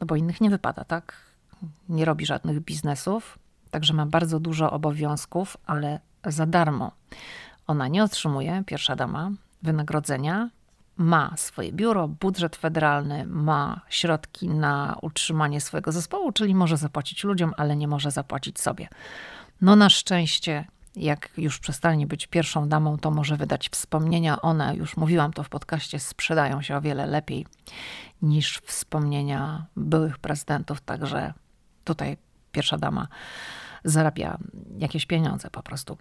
no 0.00 0.06
bo 0.06 0.16
innych 0.16 0.40
nie 0.40 0.50
wypada, 0.50 0.84
tak? 0.84 1.16
Nie 1.88 2.04
robi 2.04 2.26
żadnych 2.26 2.60
biznesów, 2.60 3.38
także 3.70 3.94
ma 3.94 4.06
bardzo 4.06 4.40
dużo 4.40 4.70
obowiązków, 4.70 5.56
ale 5.66 6.00
za 6.24 6.46
darmo. 6.46 6.92
Ona 7.66 7.88
nie 7.88 8.04
otrzymuje, 8.04 8.62
pierwsza 8.66 8.96
dama, 8.96 9.30
wynagrodzenia, 9.62 10.50
ma 10.96 11.36
swoje 11.36 11.72
biuro, 11.72 12.08
budżet 12.08 12.56
federalny, 12.56 13.26
ma 13.26 13.80
środki 13.88 14.48
na 14.48 14.96
utrzymanie 15.02 15.60
swojego 15.60 15.92
zespołu, 15.92 16.32
czyli 16.32 16.54
może 16.54 16.76
zapłacić 16.76 17.24
ludziom, 17.24 17.54
ale 17.56 17.76
nie 17.76 17.88
może 17.88 18.10
zapłacić 18.10 18.60
sobie. 18.60 18.88
No 19.60 19.76
na 19.76 19.90
szczęście, 19.90 20.64
jak 20.96 21.28
już 21.36 21.58
przestanie 21.58 22.06
być 22.06 22.26
pierwszą 22.26 22.68
damą, 22.68 22.98
to 22.98 23.10
może 23.10 23.36
wydać 23.36 23.68
wspomnienia. 23.68 24.42
One, 24.42 24.76
już 24.76 24.96
mówiłam 24.96 25.32
to 25.32 25.42
w 25.42 25.48
podcaście, 25.48 25.98
sprzedają 25.98 26.62
się 26.62 26.76
o 26.76 26.80
wiele 26.80 27.06
lepiej 27.06 27.46
niż 28.22 28.58
wspomnienia 28.58 29.66
byłych 29.76 30.18
prezydentów, 30.18 30.80
także 30.80 31.34
tutaj 31.84 32.16
pierwsza 32.52 32.78
dama 32.78 33.08
zarabia 33.84 34.38
jakieś 34.78 35.06
pieniądze 35.06 35.50
po 35.50 35.62
prostu. 35.62 35.98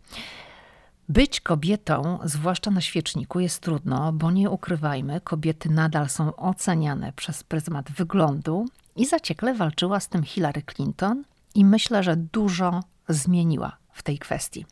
Być 1.09 1.41
kobietą, 1.41 2.19
zwłaszcza 2.23 2.71
na 2.71 2.81
świeczniku, 2.81 3.39
jest 3.39 3.59
trudno, 3.59 4.13
bo 4.13 4.31
nie 4.31 4.49
ukrywajmy, 4.49 5.21
kobiety 5.21 5.69
nadal 5.69 6.09
są 6.09 6.35
oceniane 6.35 7.13
przez 7.13 7.43
pryzmat 7.43 7.91
wyglądu 7.91 8.65
i 8.95 9.05
zaciekle 9.05 9.53
walczyła 9.53 9.99
z 9.99 10.09
tym 10.09 10.23
Hillary 10.23 10.61
Clinton 10.61 11.23
i 11.55 11.65
myślę, 11.65 12.03
że 12.03 12.15
dużo 12.15 12.83
zmieniła 13.09 13.77
w 14.01 14.03
tej 14.03 14.19
kwestii. 14.19 14.65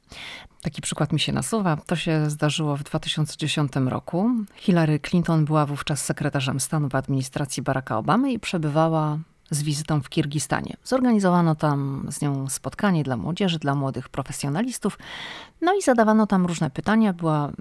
Taki 0.62 0.82
przykład 0.82 1.14
mi 1.14 1.20
się 1.20 1.32
nasuwa. 1.32 1.78
To 1.78 1.96
się 1.96 2.30
zdarzyło 2.30 2.78
w 2.78 2.84
2010 2.84 3.72
roku. 3.76 4.30
Hillary 4.56 5.00
Clinton 5.00 5.46
była 5.46 5.66
wówczas 5.66 6.06
sekretarzem 6.06 6.60
stanu 6.60 6.90
w 6.90 6.96
administracji 6.96 7.64
Baracka 7.64 7.98
Obamy 7.98 8.32
i 8.32 8.40
przebywała 8.40 9.20
z 9.52 9.64
wizytą 9.64 10.02
w 10.02 10.10
Kirgistanie. 10.10 10.78
Zorganizowano 10.84 11.56
tam 11.56 12.08
z 12.12 12.22
nią 12.22 12.50
spotkanie 12.50 13.04
dla 13.04 13.18
młodzieży, 13.18 13.60
dla 13.60 13.76
młodych 13.76 14.10
profesjonalistów, 14.10 15.00
no 15.62 15.74
i 15.74 15.82
zadawano 15.82 16.28
tam 16.28 16.46
różne 16.46 16.70
pytania. 16.70 17.14
Była, 17.14 17.52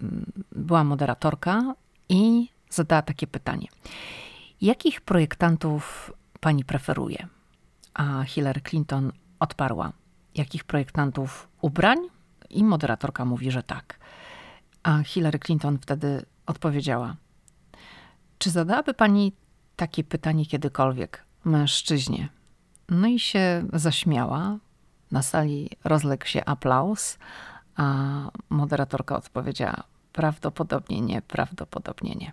była 0.53 0.85
moderatorka 0.85 1.75
i 2.09 2.49
zadała 2.71 3.03
takie 3.03 3.27
pytanie: 3.27 3.69
Jakich 4.61 5.01
projektantów 5.01 6.13
pani 6.41 6.65
preferuje? 6.65 7.27
A 7.95 8.25
Hillary 8.25 8.61
Clinton 8.61 9.13
odparła: 9.41 9.93
Jakich 10.39 10.65
projektantów 10.65 11.49
ubrań? 11.61 11.99
I 12.51 12.65
moderatorka 12.65 13.25
mówi, 13.25 13.51
że 13.51 13.63
tak. 13.63 13.99
A 14.83 15.03
Hillary 15.03 15.39
Clinton 15.39 15.79
wtedy 15.79 16.27
odpowiedziała: 16.47 17.17
Czy 18.39 18.51
zadałaby 18.51 18.95
pani 18.95 19.33
takie 19.77 20.05
pytanie 20.05 20.47
kiedykolwiek 20.47 21.25
mężczyźnie. 21.45 22.29
No 22.89 23.09
i 23.09 23.19
się 23.19 23.65
zaśmiała. 23.73 24.59
Na 25.11 25.23
sali 25.23 25.71
rozległ 25.85 26.27
się 26.27 26.45
aplauz, 26.45 27.19
a 27.77 27.85
moderatorka 28.51 29.17
odpowiedziała: 29.17 29.83
Prawdopodobnie 30.13 31.01
nie, 31.01 31.23
prawdopodobnie 31.23 32.15
nie. 32.15 32.33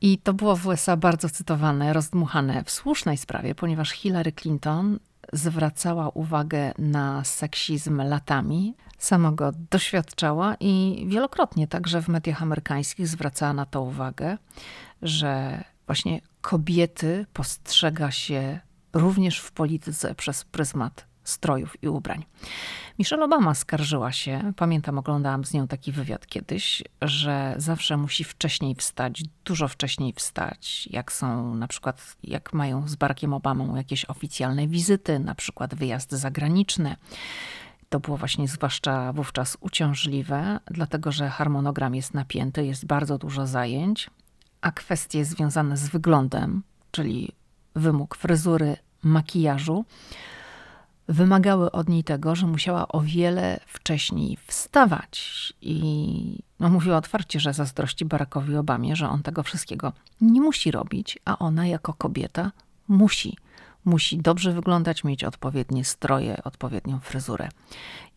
I 0.00 0.18
to 0.18 0.32
było 0.32 0.56
w 0.56 0.66
USA 0.66 0.96
bardzo 0.96 1.28
cytowane, 1.28 1.92
rozdmuchane 1.92 2.64
w 2.64 2.70
słusznej 2.70 3.16
sprawie, 3.16 3.54
ponieważ 3.54 3.90
Hillary 3.90 4.32
Clinton 4.32 4.98
zwracała 5.32 6.08
uwagę 6.08 6.72
na 6.78 7.24
seksizm 7.24 8.02
latami, 8.02 8.74
sama 8.98 9.32
go 9.32 9.52
doświadczała 9.70 10.56
i 10.60 11.04
wielokrotnie 11.08 11.68
także 11.68 12.02
w 12.02 12.08
mediach 12.08 12.42
amerykańskich 12.42 13.08
zwracała 13.08 13.52
na 13.52 13.66
to 13.66 13.82
uwagę, 13.82 14.38
że 15.02 15.64
właśnie 15.86 16.20
kobiety 16.40 17.26
postrzega 17.32 18.10
się 18.10 18.60
również 18.92 19.38
w 19.38 19.52
polityce 19.52 20.14
przez 20.14 20.44
pryzmat 20.44 21.07
strojów 21.28 21.76
i 21.82 21.88
ubrań. 21.88 22.24
Michelle 22.98 23.24
Obama 23.24 23.54
skarżyła 23.54 24.12
się, 24.12 24.52
pamiętam, 24.56 24.98
oglądałam 24.98 25.44
z 25.44 25.52
nią 25.52 25.68
taki 25.68 25.92
wywiad 25.92 26.26
kiedyś, 26.26 26.82
że 27.02 27.54
zawsze 27.56 27.96
musi 27.96 28.24
wcześniej 28.24 28.74
wstać, 28.74 29.22
dużo 29.44 29.68
wcześniej 29.68 30.12
wstać, 30.12 30.88
jak 30.90 31.12
są 31.12 31.54
na 31.54 31.68
przykład, 31.68 32.16
jak 32.24 32.52
mają 32.52 32.88
z 32.88 32.96
Barackiem 32.96 33.34
Obamą 33.34 33.76
jakieś 33.76 34.04
oficjalne 34.04 34.68
wizyty, 34.68 35.18
na 35.18 35.34
przykład 35.34 35.74
wyjazdy 35.74 36.16
zagraniczne. 36.16 36.96
To 37.88 38.00
było 38.00 38.16
właśnie 38.16 38.48
zwłaszcza 38.48 39.12
wówczas 39.12 39.56
uciążliwe, 39.60 40.60
dlatego 40.66 41.12
że 41.12 41.28
harmonogram 41.30 41.94
jest 41.94 42.14
napięty, 42.14 42.66
jest 42.66 42.86
bardzo 42.86 43.18
dużo 43.18 43.46
zajęć 43.46 44.10
a 44.60 44.72
kwestie 44.72 45.24
związane 45.24 45.76
z 45.76 45.88
wyglądem, 45.88 46.62
czyli 46.90 47.32
wymóg 47.74 48.16
fryzury, 48.16 48.76
makijażu, 49.02 49.84
wymagały 51.08 51.70
od 51.70 51.88
niej 51.88 52.04
tego, 52.04 52.34
że 52.34 52.46
musiała 52.46 52.88
o 52.88 53.00
wiele 53.00 53.60
wcześniej 53.66 54.38
wstawać. 54.46 55.52
I 55.62 56.42
no, 56.60 56.68
mówiła 56.68 56.96
otwarcie, 56.96 57.40
że 57.40 57.52
zazdrości 57.52 58.04
Barackowi 58.04 58.56
Obamie, 58.56 58.96
że 58.96 59.08
on 59.08 59.22
tego 59.22 59.42
wszystkiego 59.42 59.92
nie 60.20 60.40
musi 60.40 60.70
robić, 60.70 61.18
a 61.24 61.38
ona 61.38 61.66
jako 61.66 61.94
kobieta 61.94 62.52
musi. 62.88 63.36
Musi 63.84 64.18
dobrze 64.18 64.52
wyglądać, 64.52 65.04
mieć 65.04 65.24
odpowiednie 65.24 65.84
stroje, 65.84 66.42
odpowiednią 66.44 67.00
fryzurę 67.00 67.48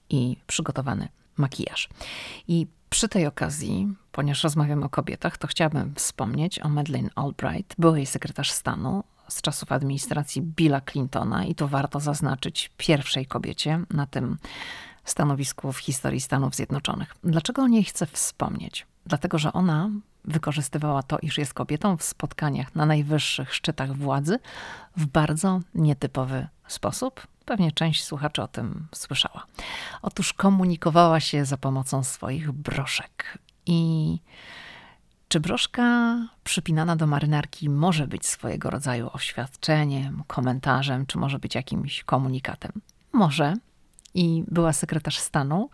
i 0.09 0.37
przygotowany 0.47 1.07
makijaż. 1.37 1.89
I 2.47 2.67
przy 2.89 3.09
tej 3.09 3.27
okazji, 3.27 3.93
ponieważ 4.11 4.43
rozmawiamy 4.43 4.85
o 4.85 4.89
kobietach, 4.89 5.37
to 5.37 5.47
chciałabym 5.47 5.95
wspomnieć 5.95 6.59
o 6.59 6.69
Madeleine 6.69 7.09
Albright, 7.15 7.75
byłej 7.77 8.05
sekretarz 8.05 8.51
stanu 8.51 9.03
z 9.31 9.41
czasów 9.41 9.71
administracji 9.71 10.41
Billa 10.41 10.81
Clintona 10.81 11.45
i 11.45 11.55
to 11.55 11.67
warto 11.67 11.99
zaznaczyć 11.99 12.71
pierwszej 12.77 13.25
kobiecie 13.25 13.79
na 13.89 14.05
tym 14.05 14.37
stanowisku 15.05 15.71
w 15.71 15.77
historii 15.77 16.21
Stanów 16.21 16.55
Zjednoczonych. 16.55 17.15
Dlaczego 17.23 17.61
o 17.61 17.67
niej 17.67 17.83
chcę 17.83 18.05
wspomnieć? 18.05 18.85
Dlatego, 19.05 19.37
że 19.37 19.53
ona 19.53 19.89
wykorzystywała 20.25 21.03
to, 21.03 21.19
iż 21.19 21.37
jest 21.37 21.53
kobietą 21.53 21.97
w 21.97 22.03
spotkaniach 22.03 22.75
na 22.75 22.85
najwyższych 22.85 23.53
szczytach 23.53 23.93
władzy 23.93 24.39
w 24.97 25.05
bardzo 25.05 25.59
nietypowy 25.75 26.47
sposób. 26.67 27.27
Pewnie 27.45 27.71
część 27.71 28.03
słuchaczy 28.03 28.41
o 28.41 28.47
tym 28.47 28.87
słyszała. 28.95 29.45
Otóż 30.01 30.33
komunikowała 30.33 31.19
się 31.19 31.45
za 31.45 31.57
pomocą 31.57 32.03
swoich 32.03 32.51
broszek. 32.51 33.37
I 33.65 34.19
czy 35.31 35.39
broszka 35.39 36.17
przypinana 36.43 36.95
do 36.95 37.07
marynarki 37.07 37.69
może 37.69 38.07
być 38.07 38.25
swojego 38.25 38.69
rodzaju 38.69 39.09
oświadczeniem, 39.13 40.23
komentarzem, 40.27 41.05
czy 41.05 41.17
może 41.17 41.39
być 41.39 41.55
jakimś 41.55 42.03
komunikatem? 42.03 42.71
Może. 43.11 43.53
I 44.13 44.43
była 44.47 44.73
sekretarz 44.73 45.19
stanu. 45.19 45.69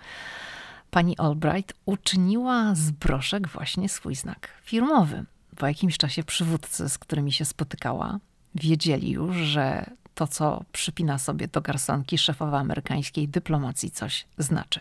Pani 0.91 1.17
Albright 1.17 1.73
uczyniła 1.85 2.75
z 2.75 2.91
broszek 2.91 3.47
właśnie 3.47 3.89
swój 3.89 4.15
znak 4.15 4.49
firmowy. 4.63 5.25
Po 5.55 5.67
jakimś 5.67 5.97
czasie 5.97 6.23
przywódcy, 6.23 6.89
z 6.89 6.97
którymi 6.97 7.31
się 7.31 7.45
spotykała, 7.45 8.19
wiedzieli 8.55 9.11
już, 9.11 9.35
że 9.35 9.85
to, 10.15 10.27
co 10.27 10.63
przypina 10.71 11.17
sobie 11.17 11.47
do 11.47 11.61
garsonki 11.61 12.17
szefowa 12.17 12.59
amerykańskiej 12.59 13.27
dyplomacji, 13.27 13.91
coś 13.91 14.27
znaczy. 14.37 14.79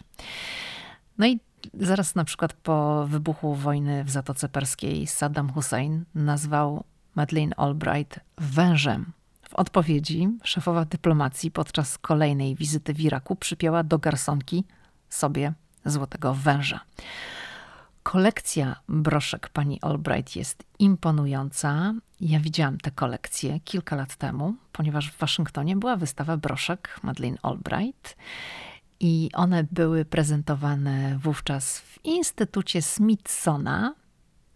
No 1.19 1.27
i 1.27 1.41
zaraz 1.75 2.15
na 2.15 2.25
przykład 2.25 2.53
po 2.53 3.07
wybuchu 3.07 3.55
wojny 3.55 4.05
w 4.05 4.11
Zatoce 4.11 4.49
Perskiej 4.49 5.07
Saddam 5.07 5.53
Hussein 5.53 6.05
nazwał 6.15 6.85
Madeleine 7.15 7.55
Albright 7.57 8.21
wężem. 8.39 9.13
W 9.49 9.55
odpowiedzi 9.55 10.29
szefowa 10.45 10.85
dyplomacji 10.85 11.51
podczas 11.51 11.99
kolejnej 11.99 12.55
wizyty 12.55 12.95
w 12.95 13.01
Iraku 13.01 13.37
przypięła 13.37 13.83
do 13.83 13.99
garsonki 13.99 14.65
sobie 15.09 15.53
złotego 15.85 16.35
węża. 16.35 16.81
Kolekcja 18.03 18.77
broszek 18.89 19.49
pani 19.49 19.81
Albright 19.83 20.37
jest 20.37 20.65
imponująca. 20.79 21.95
Ja 22.21 22.41
widziałam 22.41 22.79
tę 22.79 22.91
kolekcję 22.91 23.61
kilka 23.61 23.97
lat 23.97 24.17
temu, 24.17 24.55
ponieważ 24.73 25.11
w 25.11 25.19
Waszyngtonie 25.19 25.77
była 25.77 25.97
wystawa 25.97 26.37
broszek 26.37 27.01
Madeleine 27.03 27.39
Albright 27.43 28.17
i 29.01 29.31
one 29.35 29.65
były 29.73 30.05
prezentowane 30.05 31.19
wówczas 31.19 31.81
w 31.81 32.05
Instytucie 32.05 32.83
Smithsona 32.83 33.95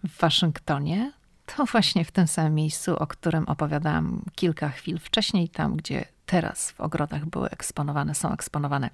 w 0.05 0.21
Waszyngtonie. 0.21 1.13
To 1.47 1.65
właśnie 1.65 2.05
w 2.05 2.13
tym 2.13 2.27
samym 2.27 2.55
miejscu, 2.55 2.97
o 2.97 3.07
którym 3.07 3.45
opowiadałam 3.45 4.25
kilka 4.35 4.69
chwil 4.69 4.99
wcześniej, 4.99 5.49
tam 5.49 5.77
gdzie 5.77 6.05
teraz 6.27 6.71
w 6.71 6.81
ogrodach 6.81 7.27
były 7.27 7.51
eksponowane, 7.51 8.15
są 8.15 8.33
eksponowane 8.33 8.91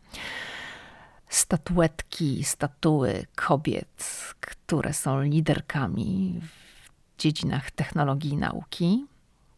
statuetki, 1.29 2.45
statuły 2.45 3.27
kobiet, 3.35 4.35
które 4.41 4.93
są 4.93 5.23
liderkami 5.23 6.41
w 6.43 7.23
dziedzinach 7.23 7.71
technologii 7.71 8.31
i 8.31 8.37
nauki. 8.37 9.07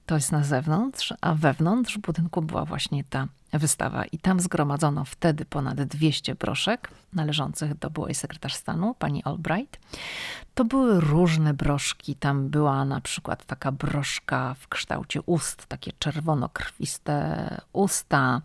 To 0.06 0.14
jest 0.14 0.32
na 0.32 0.44
zewnątrz, 0.44 1.14
a 1.20 1.34
wewnątrz 1.34 1.98
budynku 1.98 2.42
była 2.42 2.64
właśnie 2.64 3.04
ta 3.04 3.28
wystawa 3.52 4.04
i 4.04 4.18
tam 4.18 4.40
zgromadzono 4.40 5.04
wtedy 5.04 5.44
ponad 5.44 5.82
200 5.82 6.34
broszek 6.34 6.90
należących 7.12 7.78
do 7.78 7.90
byłej 7.90 8.14
sekretarz 8.14 8.54
stanu, 8.54 8.94
pani 8.98 9.24
Albright. 9.24 9.78
To 10.54 10.64
były 10.64 11.00
różne 11.00 11.54
broszki. 11.54 12.14
Tam 12.14 12.48
była 12.48 12.84
na 12.84 13.00
przykład 13.00 13.44
taka 13.44 13.72
broszka 13.72 14.54
w 14.60 14.68
kształcie 14.68 15.22
ust, 15.22 15.66
takie 15.66 15.92
czerwono-krwiste 15.92 17.60
usta. 17.72 18.40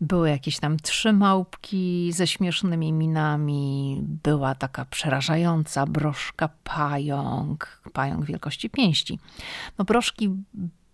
Były 0.00 0.30
jakieś 0.30 0.58
tam 0.58 0.76
trzy 0.76 1.12
małpki 1.12 2.12
ze 2.12 2.26
śmiesznymi 2.26 2.92
minami. 2.92 4.00
Była 4.02 4.54
taka 4.54 4.84
przerażająca 4.84 5.86
broszka 5.86 6.48
pająk, 6.64 7.82
pająk 7.92 8.24
wielkości 8.24 8.70
pięści. 8.70 9.18
No 9.78 9.84
broszki 9.84 10.30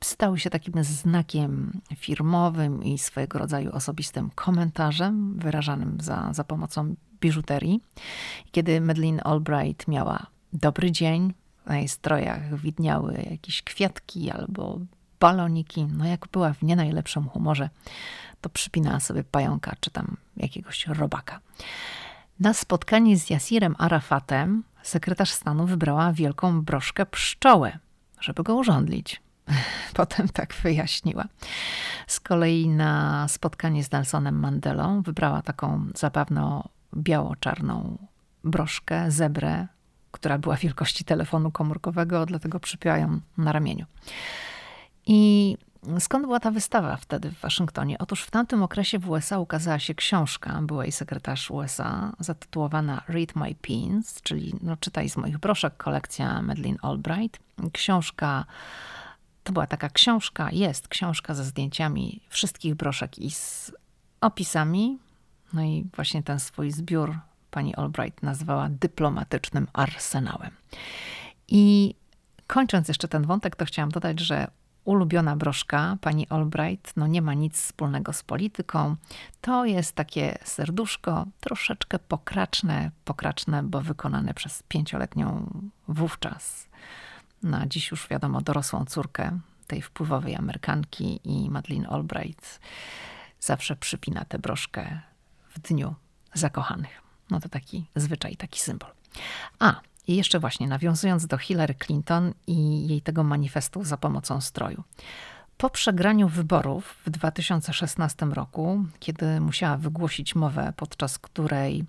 stały 0.04 0.38
się 0.38 0.50
takim 0.50 0.84
znakiem 0.84 1.80
firmowym 1.96 2.84
i 2.84 2.98
swojego 2.98 3.38
rodzaju 3.38 3.72
osobistym 3.72 4.30
komentarzem 4.34 5.38
wyrażanym 5.38 5.98
za, 6.00 6.32
za 6.32 6.44
pomocą 6.44 6.94
biżuterii. 7.20 7.80
Kiedy 8.52 8.80
Madeleine 8.80 9.22
Albright 9.24 9.88
miała 9.88 10.26
dobry 10.52 10.92
dzień, 10.92 11.34
na 11.66 11.78
jej 11.78 11.88
strojach 11.88 12.60
widniały 12.60 13.26
jakieś 13.30 13.62
kwiatki 13.62 14.30
albo 14.30 14.80
baloniki, 15.20 15.84
no 15.84 16.04
jak 16.04 16.28
była 16.32 16.52
w 16.52 16.62
nie 16.62 16.76
najlepszym 16.76 17.28
humorze, 17.28 17.70
to 18.40 18.48
przypinała 18.48 19.00
sobie 19.00 19.24
pająka 19.24 19.76
czy 19.80 19.90
tam 19.90 20.16
jakiegoś 20.36 20.86
robaka. 20.86 21.40
Na 22.40 22.54
spotkanie 22.54 23.18
z 23.18 23.30
Yasirem 23.30 23.74
Arafatem 23.78 24.62
sekretarz 24.82 25.30
stanu 25.30 25.66
wybrała 25.66 26.12
wielką 26.12 26.62
broszkę 26.62 27.06
pszczołę, 27.06 27.78
żeby 28.20 28.42
go 28.42 28.54
urządlić. 28.54 29.22
Potem 29.94 30.28
tak 30.28 30.54
wyjaśniła. 30.54 31.24
Z 32.06 32.20
kolei 32.20 32.68
na 32.68 33.28
spotkanie 33.28 33.84
z 33.84 33.90
Nelsonem 33.90 34.40
Mandelą 34.40 35.02
wybrała 35.02 35.42
taką 35.42 35.86
zabawną 35.94 36.68
biało-czarną 36.96 37.98
broszkę, 38.44 39.10
zebrę, 39.10 39.66
która 40.10 40.38
była 40.38 40.56
wielkości 40.56 41.04
telefonu 41.04 41.50
komórkowego, 41.50 42.26
dlatego 42.26 42.60
przypięła 42.60 42.98
ją 42.98 43.20
na 43.38 43.52
ramieniu. 43.52 43.86
I 45.06 45.56
skąd 45.98 46.24
była 46.26 46.40
ta 46.40 46.50
wystawa 46.50 46.96
wtedy 46.96 47.30
w 47.30 47.40
Waszyngtonie? 47.40 47.98
Otóż 47.98 48.22
w 48.22 48.30
tamtym 48.30 48.62
okresie 48.62 48.98
w 48.98 49.10
USA 49.10 49.38
ukazała 49.38 49.78
się 49.78 49.94
książka 49.94 50.60
byłej 50.62 50.92
sekretarz 50.92 51.50
USA 51.50 52.12
zatytułowana 52.20 53.02
Read 53.08 53.36
My 53.36 53.54
Pins, 53.54 54.22
czyli 54.22 54.54
no, 54.62 54.76
czytaj 54.76 55.08
z 55.08 55.16
moich 55.16 55.38
broszek, 55.38 55.76
kolekcja 55.76 56.42
Madeleine 56.42 56.78
Albright. 56.82 57.40
Książka 57.72 58.44
to 59.48 59.52
była 59.52 59.66
taka 59.66 59.88
książka, 59.88 60.48
jest 60.52 60.88
książka 60.88 61.34
ze 61.34 61.44
zdjęciami 61.44 62.20
wszystkich 62.28 62.74
broszek 62.74 63.18
i 63.18 63.30
z 63.30 63.72
opisami. 64.20 64.98
No 65.52 65.62
i 65.62 65.86
właśnie 65.96 66.22
ten 66.22 66.40
swój 66.40 66.70
zbiór 66.70 67.18
pani 67.50 67.74
Albright 67.74 68.22
nazwała 68.22 68.68
dyplomatycznym 68.68 69.66
arsenałem. 69.72 70.50
I 71.48 71.94
kończąc 72.46 72.88
jeszcze 72.88 73.08
ten 73.08 73.26
wątek, 73.26 73.56
to 73.56 73.64
chciałam 73.64 73.90
dodać, 73.90 74.20
że 74.20 74.50
ulubiona 74.84 75.36
broszka 75.36 75.96
pani 76.00 76.26
Albright 76.28 76.96
no 76.96 77.06
nie 77.06 77.22
ma 77.22 77.34
nic 77.34 77.56
wspólnego 77.56 78.12
z 78.12 78.22
polityką. 78.22 78.96
To 79.40 79.64
jest 79.64 79.94
takie 79.94 80.38
serduszko, 80.44 81.26
troszeczkę 81.40 81.98
pokraczne, 81.98 82.90
pokraczne, 83.04 83.62
bo 83.62 83.80
wykonane 83.80 84.34
przez 84.34 84.62
pięcioletnią 84.62 85.50
wówczas 85.88 86.68
na 87.42 87.66
dziś 87.66 87.90
już 87.90 88.08
wiadomo 88.08 88.40
dorosłą 88.40 88.84
córkę 88.84 89.38
tej 89.66 89.82
wpływowej 89.82 90.36
Amerykanki 90.36 91.20
i 91.24 91.50
Madeleine 91.50 91.88
Albright 91.88 92.60
zawsze 93.40 93.76
przypina 93.76 94.24
tę 94.24 94.38
broszkę 94.38 95.00
w 95.50 95.58
dniu 95.58 95.94
zakochanych. 96.34 97.02
No 97.30 97.40
to 97.40 97.48
taki 97.48 97.86
zwyczaj, 97.96 98.36
taki 98.36 98.60
symbol. 98.60 98.90
A, 99.58 99.80
i 100.06 100.16
jeszcze 100.16 100.40
właśnie 100.40 100.68
nawiązując 100.68 101.26
do 101.26 101.38
Hillary 101.38 101.74
Clinton 101.74 102.34
i 102.46 102.88
jej 102.88 103.02
tego 103.02 103.24
manifestu 103.24 103.84
za 103.84 103.96
pomocą 103.96 104.40
stroju. 104.40 104.82
Po 105.56 105.70
przegraniu 105.70 106.28
wyborów 106.28 106.96
w 107.06 107.10
2016 107.10 108.26
roku, 108.26 108.84
kiedy 108.98 109.40
musiała 109.40 109.76
wygłosić 109.76 110.34
mowę, 110.34 110.72
podczas 110.76 111.18
której 111.18 111.84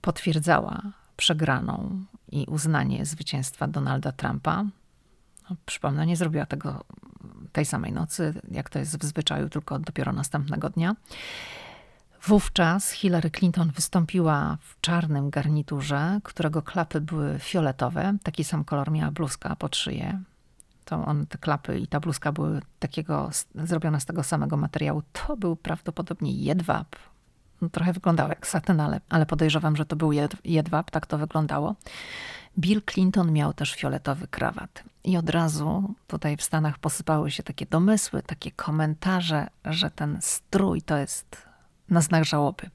potwierdzała 0.00 0.82
przegraną 1.16 2.04
i 2.34 2.46
uznanie 2.46 3.06
zwycięstwa 3.06 3.68
Donalda 3.68 4.12
Trumpa. 4.12 4.64
No, 5.50 5.56
przypomnę, 5.66 6.06
nie 6.06 6.16
zrobiła 6.16 6.46
tego 6.46 6.84
tej 7.52 7.64
samej 7.64 7.92
nocy, 7.92 8.34
jak 8.50 8.70
to 8.70 8.78
jest 8.78 8.98
w 8.98 9.04
zwyczaju, 9.04 9.48
tylko 9.48 9.78
dopiero 9.78 10.12
następnego 10.12 10.70
dnia. 10.70 10.96
Wówczas 12.22 12.90
Hillary 12.90 13.30
Clinton 13.30 13.70
wystąpiła 13.70 14.58
w 14.60 14.80
czarnym 14.80 15.30
garniturze, 15.30 16.20
którego 16.24 16.62
klapy 16.62 17.00
były 17.00 17.38
fioletowe. 17.38 18.16
Taki 18.22 18.44
sam 18.44 18.64
kolor 18.64 18.90
miała 18.90 19.10
bluzka 19.10 19.56
pod 19.56 19.76
szyję. 19.76 20.22
To 20.84 21.04
on, 21.06 21.26
te 21.26 21.38
klapy 21.38 21.78
i 21.78 21.86
ta 21.86 22.00
bluzka 22.00 22.32
były 22.32 22.60
takiego, 22.78 23.30
zrobione 23.54 24.00
z 24.00 24.04
tego 24.04 24.22
samego 24.22 24.56
materiału. 24.56 25.02
To 25.12 25.36
był 25.36 25.56
prawdopodobnie 25.56 26.32
jedwab, 26.32 26.96
no, 27.60 27.68
trochę 27.68 27.92
wyglądało 27.92 28.28
jak 28.28 28.46
satyn, 28.46 28.80
ale, 28.80 29.00
ale 29.08 29.26
podejrzewam, 29.26 29.76
że 29.76 29.86
to 29.86 29.96
był 29.96 30.12
jedwab, 30.44 30.90
tak 30.90 31.06
to 31.06 31.18
wyglądało. 31.18 31.74
Bill 32.58 32.82
Clinton 32.82 33.32
miał 33.32 33.52
też 33.52 33.74
fioletowy 33.74 34.28
krawat. 34.28 34.82
I 35.04 35.16
od 35.16 35.30
razu 35.30 35.94
tutaj 36.06 36.36
w 36.36 36.42
Stanach 36.42 36.78
posypały 36.78 37.30
się 37.30 37.42
takie 37.42 37.66
domysły, 37.66 38.22
takie 38.22 38.50
komentarze, 38.50 39.46
że 39.64 39.90
ten 39.90 40.18
strój 40.20 40.82
to 40.82 40.96
jest 40.96 41.42
na 41.88 42.00
znak 42.00 42.24
żałoby. 42.24 42.70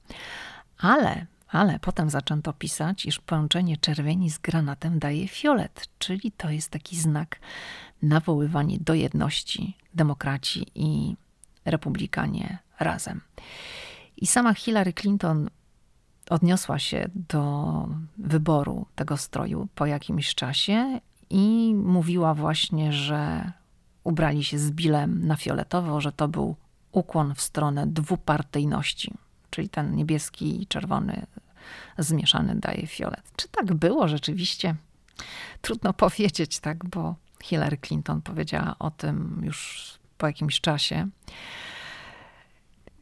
Ale, 0.78 1.26
ale 1.50 1.80
potem 1.80 2.10
zaczęto 2.10 2.54
pisać, 2.54 3.06
iż 3.06 3.20
połączenie 3.20 3.78
czerwieni 3.78 4.30
z 4.30 4.38
granatem 4.38 5.00
daje 5.00 5.28
fiolet, 5.28 5.88
czyli 6.00 6.32
to 6.32 6.50
jest 6.50 6.70
taki 6.70 6.98
znak 6.98 7.40
nawoływanie 8.02 8.78
do 8.80 8.94
jedności 8.94 9.78
demokraci 9.94 10.66
i 10.76 11.16
republikanie 11.66 12.58
razem. 12.80 13.22
I 14.22 14.28
sama 14.28 14.54
Hillary 14.54 14.94
Clinton 14.94 15.50
odniosła 16.30 16.80
się 16.80 17.10
do 17.16 17.88
wyboru 18.18 18.86
tego 18.96 19.18
stroju 19.18 19.68
po 19.76 19.86
jakimś 19.86 20.36
czasie 20.36 21.00
i 21.30 21.74
mówiła 21.76 22.34
właśnie, 22.34 22.94
że 22.94 23.52
ubrali 24.04 24.44
się 24.44 24.60
z 24.60 24.72
Billem 24.72 25.28
na 25.28 25.36
fioletowo, 25.36 26.02
że 26.02 26.12
to 26.12 26.28
był 26.28 26.56
ukłon 26.92 27.36
w 27.36 27.42
stronę 27.42 27.88
dwupartyjności, 27.88 29.14
czyli 29.50 29.70
ten 29.70 29.96
niebieski 29.96 30.62
i 30.62 30.68
czerwony 30.68 31.26
zmieszany 31.98 32.56
daje 32.56 32.88
fiolet. 32.88 33.32
Czy 33.36 33.48
tak 33.48 33.74
było 33.74 34.08
rzeczywiście? 34.08 34.76
Trudno 35.62 35.94
powiedzieć, 36.04 36.60
tak, 36.60 36.86
bo 36.86 37.16
Hillary 37.44 37.78
Clinton 37.78 38.22
powiedziała 38.22 38.76
o 38.80 38.92
tym 38.92 39.42
już 39.44 39.90
po 40.18 40.28
jakimś 40.28 40.62
czasie. 40.62 41.08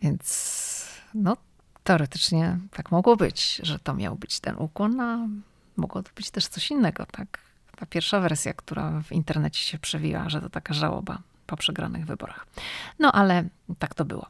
Więc 0.02 0.77
no, 1.14 1.38
teoretycznie 1.84 2.58
tak 2.72 2.92
mogło 2.92 3.16
być, 3.16 3.62
że 3.64 3.80
to 3.80 3.94
miał 3.94 4.16
być 4.16 4.40
ten 4.40 4.56
ukłon, 4.58 5.00
a 5.00 5.28
mogło 5.78 6.04
to 6.04 6.10
być 6.16 6.32
też 6.32 6.48
coś 6.48 6.72
innego, 6.72 7.06
tak? 7.06 7.40
Ta 7.76 7.86
pierwsza 7.86 8.20
wersja, 8.20 8.54
która 8.54 9.02
w 9.02 9.12
internecie 9.12 9.60
się 9.60 9.80
przewiła, 9.80 10.30
że 10.30 10.42
to 10.42 10.50
taka 10.50 10.74
żałoba 10.74 11.22
po 11.48 11.58
przegranych 11.58 12.06
wyborach. 12.06 12.48
No 13.00 13.12
ale 13.12 13.44
tak 13.80 13.94
to 13.94 14.06
było. 14.06 14.26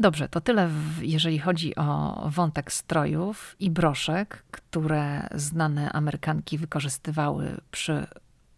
Dobrze, 0.00 0.28
to 0.28 0.40
tyle, 0.40 0.70
jeżeli 1.00 1.38
chodzi 1.38 1.76
o 1.76 2.22
wątek 2.30 2.72
strojów 2.72 3.56
i 3.60 3.70
broszek, 3.70 4.44
które 4.50 5.28
znane 5.34 5.92
Amerykanki 5.92 6.58
wykorzystywały 6.58 7.60
przy 7.70 8.06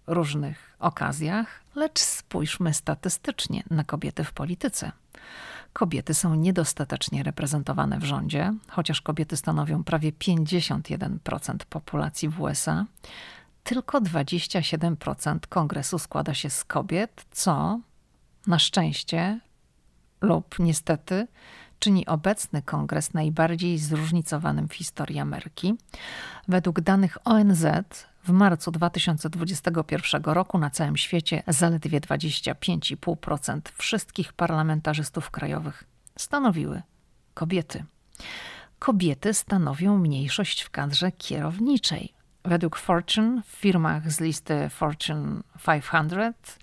różnych 0.07 0.77
okazjach, 0.79 1.61
lecz 1.75 1.99
spójrzmy 1.99 2.75
statystycznie 2.75 3.63
na 3.71 3.85
kobiety 3.85 4.25
w 4.25 4.33
polityce. 4.33 4.93
Kobiety 5.75 6.15
są 6.15 6.35
niedostatecznie 6.35 7.23
reprezentowane 7.23 7.99
w 7.99 8.05
rządzie, 8.05 8.55
chociaż 8.69 9.01
kobiety 9.01 9.37
stanowią 9.37 9.85
prawie 9.85 10.13
51% 10.13 11.57
populacji 11.69 12.29
w 12.29 12.41
USA. 12.41 12.87
Tylko 13.65 14.01
27% 14.01 15.39
kongresu 15.49 15.99
składa 15.99 16.35
się 16.35 16.51
z 16.51 16.65
kobiet, 16.65 17.27
co 17.31 17.81
na 18.47 18.59
szczęście 18.59 19.41
lub 20.21 20.59
niestety 20.59 21.27
czyni 21.79 22.07
obecny 22.07 22.63
kongres 22.63 23.15
najbardziej 23.15 23.79
zróżnicowanym 23.79 24.69
w 24.69 24.75
historii 24.75 25.19
Ameryki. 25.19 25.75
Według 26.49 26.81
danych 26.81 27.19
ONZ 27.25 27.67
w 28.25 28.31
marcu 28.31 28.71
2021 28.71 30.23
roku 30.25 30.59
na 30.59 30.71
całym 30.71 30.97
świecie 30.97 31.43
zaledwie 31.49 32.01
25,5% 32.01 33.61
wszystkich 33.77 34.33
parlamentarzystów 34.33 35.31
krajowych 35.31 35.85
stanowiły 36.19 36.83
kobiety. 37.35 37.85
Kobiety 38.79 39.35
stanowią 39.35 39.99
mniejszość 39.99 40.63
w 40.63 40.71
kadrze 40.71 41.13
kierowniczej. 41.13 42.15
Według 42.45 42.77
Fortune 42.77 43.43
w 43.43 43.47
firmach 43.47 44.13
z 44.13 44.21
listy 44.21 44.69
Fortune 44.69 45.43
500 45.67 46.59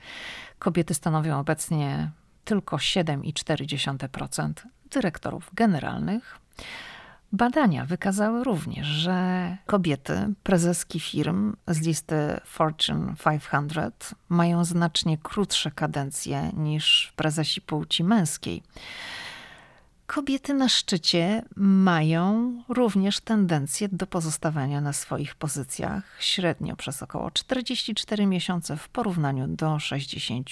kobiety 0.59 0.93
stanowią 0.93 1.39
obecnie 1.39 2.11
tylko 2.43 2.77
7,4% 2.77 4.53
dyrektorów 4.91 5.49
generalnych. 5.53 6.39
Badania 7.33 7.85
wykazały 7.85 8.43
również, 8.43 8.87
że 8.87 9.57
kobiety, 9.65 10.33
prezeski 10.43 10.99
firm 10.99 11.55
z 11.67 11.81
listy 11.81 12.39
Fortune 12.45 13.15
500 13.49 14.11
mają 14.29 14.65
znacznie 14.65 15.17
krótsze 15.17 15.71
kadencje 15.71 16.51
niż 16.53 17.13
prezesi 17.15 17.61
płci 17.61 18.03
męskiej. 18.03 18.63
Kobiety 20.07 20.53
na 20.53 20.69
szczycie 20.69 21.43
mają 21.55 22.53
również 22.69 23.19
tendencję 23.19 23.89
do 23.91 24.07
pozostawania 24.07 24.81
na 24.81 24.93
swoich 24.93 25.35
pozycjach 25.35 26.17
średnio 26.19 26.75
przez 26.75 27.03
około 27.03 27.31
44 27.31 28.25
miesiące 28.25 28.77
w 28.77 28.89
porównaniu 28.89 29.47
do 29.47 29.79
60 29.79 30.49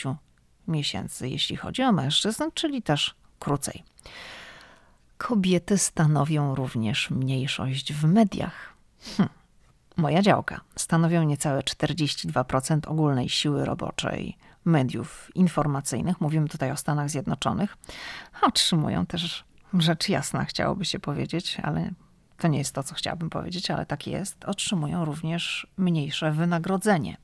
miesięcy, 0.67 1.29
jeśli 1.29 1.55
chodzi 1.55 1.83
o 1.83 1.91
mężczyzn, 1.91 2.43
czyli 2.53 2.81
też 2.81 3.15
krócej. 3.39 3.83
Kobiety 5.19 5.77
stanowią 5.77 6.55
również 6.55 7.10
mniejszość 7.10 7.93
w 7.93 8.03
mediach. 8.03 8.73
Hm. 9.17 9.29
Moja 9.97 10.21
działka 10.21 10.62
stanowią 10.75 11.23
niecałe 11.23 11.62
42% 11.62 12.79
ogólnej 12.88 13.29
siły 13.29 13.65
roboczej 13.65 14.38
mediów 14.65 15.32
informacyjnych. 15.36 16.21
Mówimy 16.21 16.47
tutaj 16.47 16.71
o 16.71 16.77
Stanach 16.77 17.10
Zjednoczonych. 17.10 17.77
Otrzymują 18.41 19.05
też 19.05 19.43
rzecz 19.73 20.10
jasna, 20.10 20.45
chciałoby 20.45 20.86
się 20.86 20.99
powiedzieć, 20.99 21.58
ale 21.63 21.91
to 22.38 22.47
nie 22.47 22.58
jest 22.58 22.75
to, 22.75 22.84
co 22.84 22.95
chciałabym 22.95 23.29
powiedzieć, 23.29 23.71
ale 23.71 23.86
tak 23.86 24.08
jest. 24.08 24.45
Otrzymują 24.45 25.05
również 25.05 25.67
mniejsze 25.77 26.32
wynagrodzenie. 26.32 27.17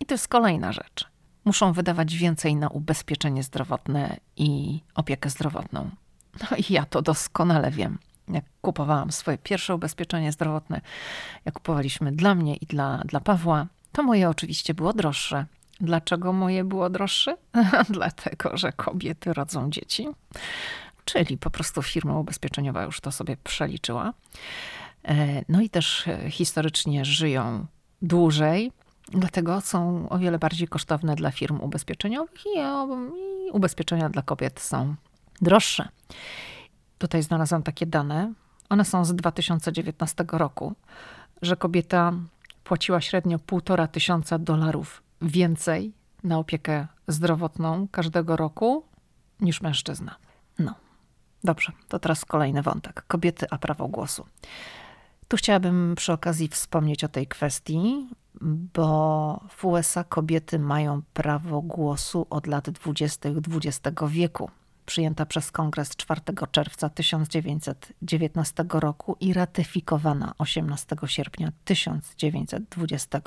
I 0.00 0.06
to 0.06 0.14
jest 0.14 0.28
kolejna 0.28 0.72
rzecz. 0.72 1.08
Muszą 1.44 1.72
wydawać 1.72 2.16
więcej 2.16 2.56
na 2.56 2.68
ubezpieczenie 2.68 3.42
zdrowotne 3.42 4.16
i 4.36 4.80
opiekę 4.94 5.30
zdrowotną. 5.30 5.90
No 6.40 6.56
i 6.56 6.72
ja 6.72 6.84
to 6.84 7.02
doskonale 7.02 7.70
wiem. 7.70 7.98
Jak 8.28 8.44
kupowałam 8.60 9.12
swoje 9.12 9.38
pierwsze 9.38 9.74
ubezpieczenie 9.74 10.32
zdrowotne, 10.32 10.80
jak 11.44 11.54
kupowaliśmy 11.54 12.12
dla 12.12 12.34
mnie 12.34 12.56
i 12.56 12.66
dla, 12.66 12.98
dla 12.98 13.20
Pawła, 13.20 13.66
to 13.92 14.02
moje 14.02 14.28
oczywiście 14.28 14.74
było 14.74 14.92
droższe. 14.92 15.46
Dlaczego 15.80 16.32
moje 16.32 16.64
było 16.64 16.90
droższe? 16.90 17.36
Dlatego, 17.88 18.56
że 18.56 18.72
kobiety 18.72 19.32
rodzą 19.32 19.70
dzieci. 19.70 20.08
Czyli 21.04 21.38
po 21.38 21.50
prostu 21.50 21.82
firma 21.82 22.18
ubezpieczeniowa 22.18 22.82
już 22.84 23.00
to 23.00 23.12
sobie 23.12 23.36
przeliczyła. 23.44 24.12
E, 25.04 25.44
no 25.48 25.60
i 25.60 25.70
też 25.70 26.08
e, 26.08 26.30
historycznie 26.30 27.04
żyją 27.04 27.66
dłużej, 28.02 28.72
dlatego 29.08 29.60
są 29.60 30.08
o 30.08 30.18
wiele 30.18 30.38
bardziej 30.38 30.68
kosztowne 30.68 31.14
dla 31.14 31.30
firm 31.30 31.60
ubezpieczeniowych 31.60 32.44
i, 32.46 32.58
i 32.58 33.50
ubezpieczenia 33.50 34.08
dla 34.08 34.22
kobiet 34.22 34.60
są 34.60 34.94
droższe. 35.42 35.88
Tutaj 36.98 37.22
znalazłam 37.22 37.62
takie 37.62 37.86
dane. 37.86 38.32
One 38.68 38.84
są 38.84 39.04
z 39.04 39.14
2019 39.14 40.24
roku, 40.32 40.74
że 41.42 41.56
kobieta 41.56 42.12
płaciła 42.64 43.00
średnio 43.00 43.38
półtora 43.38 43.86
tysiąca 43.86 44.38
dolarów 44.38 45.02
więcej 45.22 45.92
na 46.24 46.38
opiekę 46.38 46.86
zdrowotną 47.08 47.88
każdego 47.88 48.36
roku 48.36 48.84
niż 49.40 49.60
mężczyzna. 49.60 50.16
No, 50.58 50.74
dobrze, 51.44 51.72
to 51.88 51.98
teraz 51.98 52.24
kolejny 52.24 52.62
wątek. 52.62 53.04
Kobiety, 53.06 53.46
a 53.50 53.58
prawo 53.58 53.88
głosu. 53.88 54.26
Tu 55.28 55.36
chciałabym 55.36 55.94
przy 55.96 56.12
okazji 56.12 56.48
wspomnieć 56.48 57.04
o 57.04 57.08
tej 57.08 57.26
kwestii, 57.26 58.08
bo 58.74 59.40
w 59.48 59.64
USA 59.64 60.04
kobiety 60.04 60.58
mają 60.58 61.02
prawo 61.14 61.62
głosu 61.62 62.26
od 62.30 62.46
lat 62.46 62.70
20. 62.70 63.28
XX 63.28 64.00
wieku 64.08 64.50
przyjęta 64.86 65.26
przez 65.26 65.52
Kongres 65.52 65.96
4 65.96 66.20
czerwca 66.50 66.88
1919 66.88 68.64
roku 68.72 69.16
i 69.20 69.32
ratyfikowana 69.32 70.34
18 70.38 70.96
sierpnia 71.06 71.52
1920, 71.64 73.20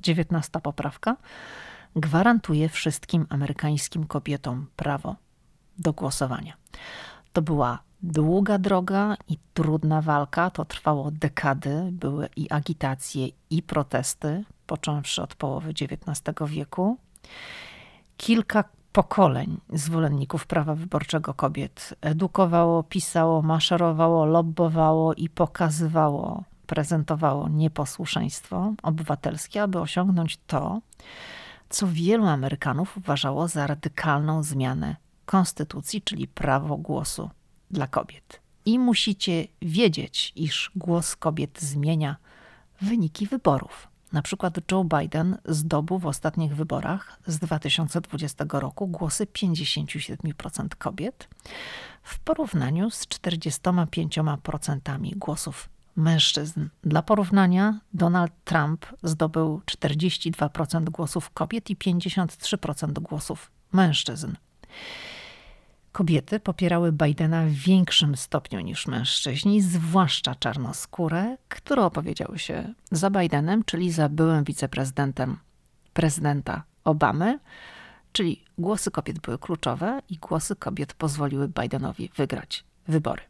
19 0.00 0.60
poprawka, 0.60 1.16
gwarantuje 1.96 2.68
wszystkim 2.68 3.26
amerykańskim 3.28 4.06
kobietom 4.06 4.66
prawo 4.76 5.16
do 5.78 5.92
głosowania. 5.92 6.56
To 7.32 7.42
była 7.42 7.78
długa 8.02 8.58
droga 8.58 9.16
i 9.28 9.38
trudna 9.54 10.02
walka, 10.02 10.50
to 10.50 10.64
trwało 10.64 11.10
dekady, 11.10 11.88
były 11.92 12.28
i 12.36 12.50
agitacje, 12.50 13.28
i 13.50 13.62
protesty, 13.62 14.44
począwszy 14.66 15.22
od 15.22 15.34
połowy 15.34 15.70
XIX 15.70 16.36
wieku. 16.46 16.98
Kilka 18.16 18.64
pokoleń 18.96 19.60
zwolenników 19.72 20.46
prawa 20.46 20.74
wyborczego 20.74 21.34
kobiet 21.34 21.94
edukowało, 22.00 22.82
pisało, 22.82 23.42
maszerowało, 23.42 24.24
lobbowało 24.24 25.14
i 25.14 25.28
pokazywało, 25.28 26.44
prezentowało 26.66 27.48
nieposłuszeństwo 27.48 28.74
obywatelskie, 28.82 29.62
aby 29.62 29.80
osiągnąć 29.80 30.38
to, 30.46 30.80
co 31.68 31.86
wielu 31.86 32.26
Amerykanów 32.26 32.96
uważało 32.96 33.48
za 33.48 33.66
radykalną 33.66 34.42
zmianę 34.42 34.96
konstytucji, 35.26 36.02
czyli 36.02 36.28
prawo 36.28 36.76
głosu 36.76 37.30
dla 37.70 37.86
kobiet. 37.86 38.40
I 38.64 38.78
musicie 38.78 39.46
wiedzieć, 39.62 40.32
iż 40.36 40.70
głos 40.76 41.16
kobiet 41.16 41.60
zmienia 41.60 42.16
wyniki 42.80 43.26
wyborów. 43.26 43.88
Na 44.12 44.22
przykład 44.22 44.72
Joe 44.72 44.84
Biden 44.84 45.38
zdobył 45.44 45.98
w 45.98 46.06
ostatnich 46.06 46.56
wyborach 46.56 47.18
z 47.26 47.38
2020 47.38 48.44
roku 48.52 48.86
głosy 48.86 49.26
57% 49.26 50.68
kobiet 50.78 51.28
w 52.02 52.18
porównaniu 52.18 52.90
z 52.90 53.06
45% 53.06 55.16
głosów 55.16 55.68
mężczyzn. 55.96 56.68
Dla 56.84 57.02
porównania 57.02 57.80
Donald 57.94 58.32
Trump 58.44 58.86
zdobył 59.02 59.60
42% 59.66 60.84
głosów 60.84 61.30
kobiet 61.30 61.70
i 61.70 61.76
53% 61.76 62.92
głosów 62.92 63.50
mężczyzn. 63.72 64.34
Kobiety 65.96 66.40
popierały 66.40 66.92
Bidena 66.92 67.42
w 67.44 67.50
większym 67.50 68.16
stopniu 68.16 68.60
niż 68.60 68.86
mężczyźni, 68.86 69.62
zwłaszcza 69.62 70.34
czarnoskóre, 70.34 71.36
które 71.48 71.82
opowiedziały 71.82 72.38
się 72.38 72.74
za 72.90 73.10
Bidenem, 73.10 73.64
czyli 73.64 73.92
za 73.92 74.08
byłym 74.08 74.44
wiceprezydentem 74.44 75.38
prezydenta 75.92 76.62
Obamy, 76.84 77.38
czyli 78.12 78.44
głosy 78.58 78.90
kobiet 78.90 79.18
były 79.18 79.38
kluczowe 79.38 80.00
i 80.08 80.16
głosy 80.16 80.56
kobiet 80.56 80.94
pozwoliły 80.94 81.48
Bidenowi 81.48 82.10
wygrać 82.16 82.64
wybory. 82.88 83.22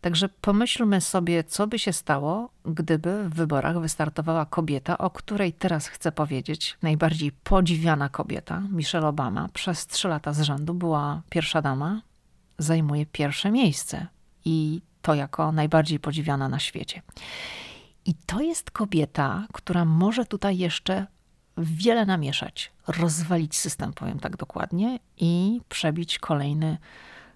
Także 0.00 0.28
pomyślmy 0.28 1.00
sobie, 1.00 1.44
co 1.44 1.66
by 1.66 1.78
się 1.78 1.92
stało, 1.92 2.50
gdyby 2.64 3.28
w 3.28 3.34
wyborach 3.34 3.80
wystartowała 3.80 4.46
kobieta, 4.46 4.98
o 4.98 5.10
której 5.10 5.52
teraz 5.52 5.86
chcę 5.86 6.12
powiedzieć, 6.12 6.76
najbardziej 6.82 7.32
podziwiana 7.32 8.08
kobieta, 8.08 8.62
Michelle 8.70 9.06
Obama, 9.06 9.48
przez 9.52 9.86
trzy 9.86 10.08
lata 10.08 10.32
z 10.32 10.40
rzędu 10.40 10.74
była 10.74 11.22
pierwsza 11.30 11.62
dama, 11.62 12.02
zajmuje 12.58 13.06
pierwsze 13.06 13.50
miejsce 13.50 14.06
i 14.44 14.82
to 15.02 15.14
jako 15.14 15.52
najbardziej 15.52 16.00
podziwiana 16.00 16.48
na 16.48 16.58
świecie. 16.58 17.02
I 18.04 18.14
to 18.14 18.40
jest 18.40 18.70
kobieta, 18.70 19.46
która 19.52 19.84
może 19.84 20.24
tutaj 20.24 20.58
jeszcze 20.58 21.06
wiele 21.58 22.06
namieszać, 22.06 22.72
rozwalić 22.86 23.56
system, 23.56 23.92
powiem 23.92 24.20
tak 24.20 24.36
dokładnie, 24.36 24.98
i 25.16 25.60
przebić 25.68 26.18
kolejny 26.18 26.78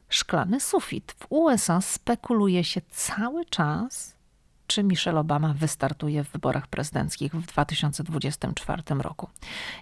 szklany 0.08 0.60
sufit. 0.60 1.12
W 1.18 1.26
USA 1.28 1.80
spekuluje 1.80 2.64
się 2.64 2.80
cały 2.90 3.44
czas, 3.44 4.18
czy 4.66 4.82
Michelle 4.82 5.20
Obama 5.20 5.54
wystartuje 5.54 6.24
w 6.24 6.30
wyborach 6.30 6.66
prezydenckich 6.66 7.32
w 7.32 7.46
2024 7.46 8.82
roku. 8.98 9.28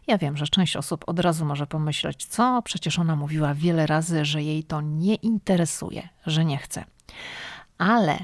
Ja 0.06 0.18
wiem, 0.18 0.36
że 0.36 0.46
część 0.46 0.76
osób 0.76 1.04
od 1.06 1.18
razu 1.20 1.44
może 1.44 1.66
pomyśleć, 1.66 2.26
co 2.26 2.62
przecież 2.64 2.98
ona 2.98 3.16
mówiła 3.16 3.54
wiele 3.54 3.86
razy, 3.86 4.24
że 4.24 4.42
jej 4.42 4.64
to 4.64 4.80
nie 4.80 5.14
interesuje, 5.14 6.08
że 6.26 6.44
nie 6.44 6.58
chce. 6.58 6.84
Ale 7.78 8.18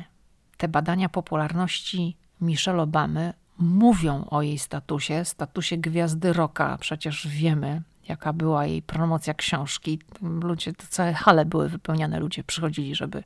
te 0.56 0.68
badania 0.68 1.08
popularności 1.08 2.16
Michelle 2.40 2.82
Obamy 2.82 3.32
mówią 3.58 4.24
o 4.30 4.42
jej 4.42 4.58
statusie, 4.58 5.24
statusie 5.24 5.76
gwiazdy 5.76 6.32
roka. 6.32 6.78
Przecież 6.78 7.28
wiemy, 7.28 7.82
jaka 8.08 8.32
była 8.32 8.66
jej 8.66 8.82
promocja 8.82 9.34
książki. 9.34 9.98
Ludzie, 10.22 10.72
całe 10.88 11.14
hale 11.14 11.44
były 11.44 11.68
wypełniane, 11.68 12.20
ludzie 12.20 12.44
przychodzili, 12.44 12.94
żeby 12.94 13.24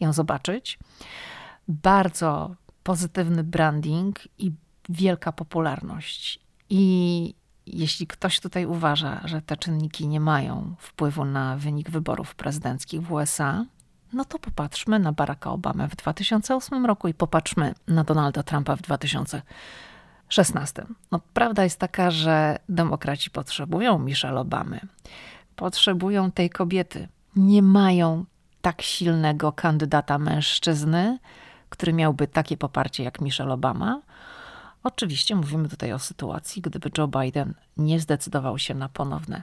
ją 0.00 0.12
zobaczyć. 0.12 0.78
Bardzo 1.68 2.56
pozytywny 2.82 3.44
branding 3.44 4.20
i 4.38 4.52
wielka 4.88 5.32
popularność. 5.32 6.38
I 6.70 7.34
jeśli 7.66 8.06
ktoś 8.06 8.40
tutaj 8.40 8.66
uważa, 8.66 9.20
że 9.24 9.42
te 9.42 9.56
czynniki 9.56 10.08
nie 10.08 10.20
mają 10.20 10.74
wpływu 10.78 11.24
na 11.24 11.56
wynik 11.56 11.90
wyborów 11.90 12.34
prezydenckich 12.34 13.02
w 13.02 13.12
USA, 13.12 13.64
no 14.12 14.24
to 14.24 14.38
popatrzmy 14.38 14.98
na 14.98 15.12
Baracka 15.12 15.50
Obamę 15.50 15.88
w 15.88 15.96
2008 15.96 16.86
roku 16.86 17.08
i 17.08 17.14
popatrzmy 17.14 17.74
na 17.88 18.04
Donalda 18.04 18.42
Trumpa 18.42 18.76
w 18.76 18.82
2016. 20.32 20.86
No, 21.10 21.20
prawda 21.34 21.64
jest 21.64 21.78
taka, 21.78 22.10
że 22.10 22.58
demokraci 22.68 23.30
potrzebują 23.30 23.98
Michelle 23.98 24.40
Obamy. 24.40 24.80
Potrzebują 25.56 26.30
tej 26.30 26.50
kobiety. 26.50 27.08
Nie 27.36 27.62
mają 27.62 28.24
tak 28.62 28.82
silnego 28.82 29.52
kandydata 29.52 30.18
mężczyzny, 30.18 31.18
który 31.68 31.92
miałby 31.92 32.26
takie 32.26 32.56
poparcie 32.56 33.04
jak 33.04 33.20
Michelle 33.20 33.52
Obama. 33.52 34.02
Oczywiście 34.82 35.36
mówimy 35.36 35.68
tutaj 35.68 35.92
o 35.92 35.98
sytuacji, 35.98 36.62
gdyby 36.62 36.90
Joe 36.98 37.08
Biden 37.08 37.54
nie 37.76 38.00
zdecydował 38.00 38.58
się 38.58 38.74
na 38.74 38.88
ponowne 38.88 39.42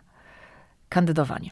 kandydowanie. 0.89 1.51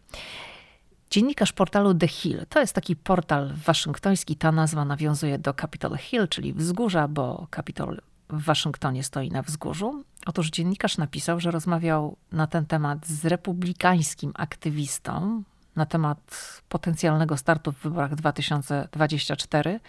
Dziennikarz 1.10 1.54
portalu 1.54 1.94
The 1.94 2.08
Hill, 2.08 2.46
to 2.50 2.60
jest 2.60 2.74
taki 2.74 2.96
portal 2.96 3.54
waszyngtoński, 3.66 4.36
ta 4.36 4.52
nazwa 4.52 4.86
nawiązuje 4.86 5.40
do 5.40 5.54
Capitol 5.54 5.98
Hill, 5.98 6.28
czyli 6.28 6.54
wzgórza, 6.54 7.08
bo 7.08 7.48
Capitol 7.56 8.02
w 8.30 8.44
Waszyngtonie 8.44 9.04
stoi 9.04 9.32
na 9.32 9.42
wzgórzu. 9.42 10.04
Otóż 10.26 10.50
dziennikarz 10.50 10.98
napisał, 10.98 11.40
że 11.40 11.52
rozmawiał 11.52 12.18
na 12.32 12.48
ten 12.48 12.66
temat 12.66 13.08
z 13.08 13.26
republikańskim 13.26 14.32
aktywistą 14.36 15.44
na 15.76 15.86
temat 15.86 16.22
potencjalnego 16.70 17.38
startu 17.38 17.72
w 17.72 17.78
wyborach 17.78 18.16
2024 18.16 19.80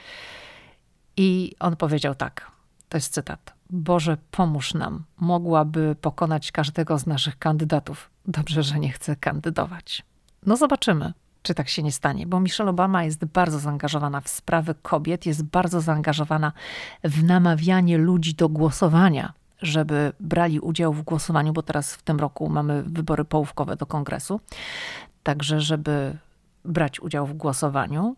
i 1.17 1.55
on 1.61 1.77
powiedział 1.77 2.15
tak, 2.15 2.51
to 2.89 2.97
jest 2.97 3.13
cytat. 3.13 3.55
Boże, 3.71 4.17
pomóż 4.31 4.75
nam. 4.75 5.05
Mogłaby 5.17 5.97
pokonać 6.01 6.53
każdego 6.53 6.99
z 6.99 7.07
naszych 7.07 7.39
kandydatów. 7.39 8.11
Dobrze, 8.27 8.63
że 8.63 8.79
nie 8.79 8.93
chce 8.93 9.17
kandydować. 9.17 10.05
No 10.47 10.57
zobaczymy, 10.57 11.13
czy 11.49 11.55
tak 11.55 11.69
się 11.69 11.83
nie 11.83 11.93
stanie, 11.93 12.27
bo 12.27 12.41
Michelle 12.41 12.71
Obama 12.71 13.05
jest 13.05 13.25
bardzo 13.25 13.59
zaangażowana 13.59 14.21
w 14.21 14.29
sprawy 14.29 14.75
kobiet, 14.83 15.27
jest 15.27 15.43
bardzo 15.43 15.81
zaangażowana 15.81 16.53
w 17.05 17.25
namawianie 17.25 17.99
ludzi 17.99 18.35
do 18.35 18.49
głosowania, 18.49 19.33
żeby 19.63 20.13
brali 20.21 20.61
udział 20.61 20.93
w 20.93 21.03
głosowaniu, 21.03 21.53
bo 21.53 21.63
teraz 21.63 21.95
w 21.95 22.03
tym 22.03 22.21
roku 22.21 22.49
mamy 22.49 22.83
wybory 22.83 23.25
połówkowe 23.25 23.77
do 23.77 23.87
kongresu. 23.87 24.41
Także, 25.23 25.61
żeby 25.61 26.17
brać 26.65 27.01
udział 27.01 27.27
w 27.27 27.33
głosowaniu. 27.35 28.17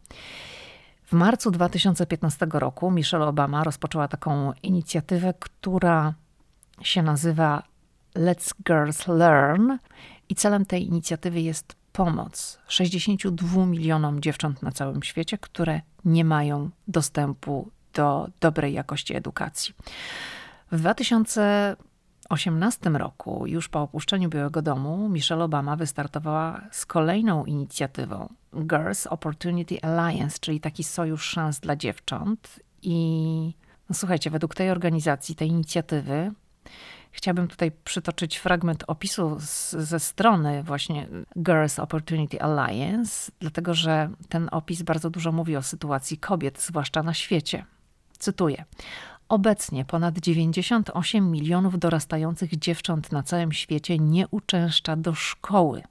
W 1.04 1.12
marcu 1.12 1.50
2015 1.50 2.46
roku 2.52 2.90
Michelle 2.90 3.26
Obama 3.26 3.64
rozpoczęła 3.64 4.08
taką 4.08 4.52
inicjatywę, 4.62 5.34
która 5.38 6.14
się 6.82 7.02
nazywa 7.02 7.62
Let's 8.16 8.54
Girls 8.66 9.08
Learn. 9.08 9.72
I 10.28 10.34
celem 10.34 10.66
tej 10.66 10.86
inicjatywy 10.86 11.40
jest 11.40 11.79
pomoc 11.92 12.58
62 12.68 13.66
milionom 13.66 14.20
dziewcząt 14.20 14.62
na 14.62 14.72
całym 14.72 15.02
świecie, 15.02 15.38
które 15.38 15.80
nie 16.04 16.24
mają 16.24 16.70
dostępu 16.88 17.70
do 17.94 18.28
dobrej 18.40 18.74
jakości 18.74 19.16
edukacji. 19.16 19.74
W 20.72 20.78
2018 20.78 22.90
roku, 22.90 23.46
już 23.46 23.68
po 23.68 23.82
opuszczeniu 23.82 24.28
Białego 24.28 24.62
Domu, 24.62 25.08
Michelle 25.08 25.44
Obama 25.44 25.76
wystartowała 25.76 26.60
z 26.70 26.86
kolejną 26.86 27.44
inicjatywą 27.44 28.28
Girls 28.54 29.06
Opportunity 29.06 29.82
Alliance, 29.82 30.38
czyli 30.40 30.60
taki 30.60 30.84
sojusz 30.84 31.24
szans 31.24 31.60
dla 31.60 31.76
dziewcząt. 31.76 32.60
I 32.82 33.54
no 33.88 33.94
słuchajcie, 33.94 34.30
według 34.30 34.54
tej 34.54 34.70
organizacji, 34.70 35.34
tej 35.34 35.48
inicjatywy, 35.48 36.32
Chciałabym 37.12 37.48
tutaj 37.48 37.72
przytoczyć 37.84 38.36
fragment 38.36 38.84
opisu 38.86 39.36
z, 39.40 39.70
ze 39.70 40.00
strony 40.00 40.62
właśnie 40.62 41.08
Girls 41.38 41.78
Opportunity 41.78 42.42
Alliance, 42.42 43.32
dlatego 43.40 43.74
że 43.74 44.10
ten 44.28 44.48
opis 44.52 44.82
bardzo 44.82 45.10
dużo 45.10 45.32
mówi 45.32 45.56
o 45.56 45.62
sytuacji 45.62 46.18
kobiet, 46.18 46.60
zwłaszcza 46.62 47.02
na 47.02 47.14
świecie. 47.14 47.64
Cytuję. 48.18 48.64
Obecnie 49.28 49.84
ponad 49.84 50.18
98 50.18 51.30
milionów 51.30 51.78
dorastających 51.78 52.58
dziewcząt 52.58 53.12
na 53.12 53.22
całym 53.22 53.52
świecie 53.52 53.98
nie 53.98 54.28
uczęszcza 54.28 54.96
do 54.96 55.14
szkoły 55.14 55.82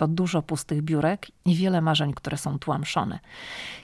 to 0.00 0.08
dużo 0.08 0.42
pustych 0.42 0.82
biurek 0.82 1.26
i 1.44 1.54
wiele 1.54 1.80
marzeń, 1.80 2.12
które 2.12 2.38
są 2.38 2.58
tłamszone. 2.58 3.18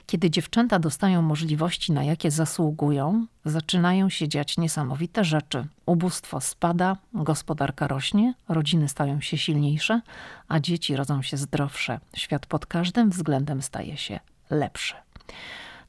Kiedy 0.05 0.29
dziewczęta 0.29 0.79
dostają 0.79 1.21
możliwości, 1.21 1.91
na 1.91 2.03
jakie 2.03 2.31
zasługują, 2.31 3.25
zaczynają 3.45 4.09
się 4.09 4.27
dziać 4.27 4.57
niesamowite 4.57 5.23
rzeczy. 5.23 5.67
Ubóstwo 5.85 6.41
spada, 6.41 6.97
gospodarka 7.13 7.87
rośnie, 7.87 8.33
rodziny 8.49 8.89
stają 8.89 9.21
się 9.21 9.37
silniejsze, 9.37 10.01
a 10.47 10.59
dzieci 10.59 10.95
rodzą 10.95 11.21
się 11.21 11.37
zdrowsze. 11.37 11.99
Świat 12.15 12.45
pod 12.45 12.65
każdym 12.65 13.09
względem 13.09 13.61
staje 13.61 13.97
się 13.97 14.19
lepszy. 14.49 14.95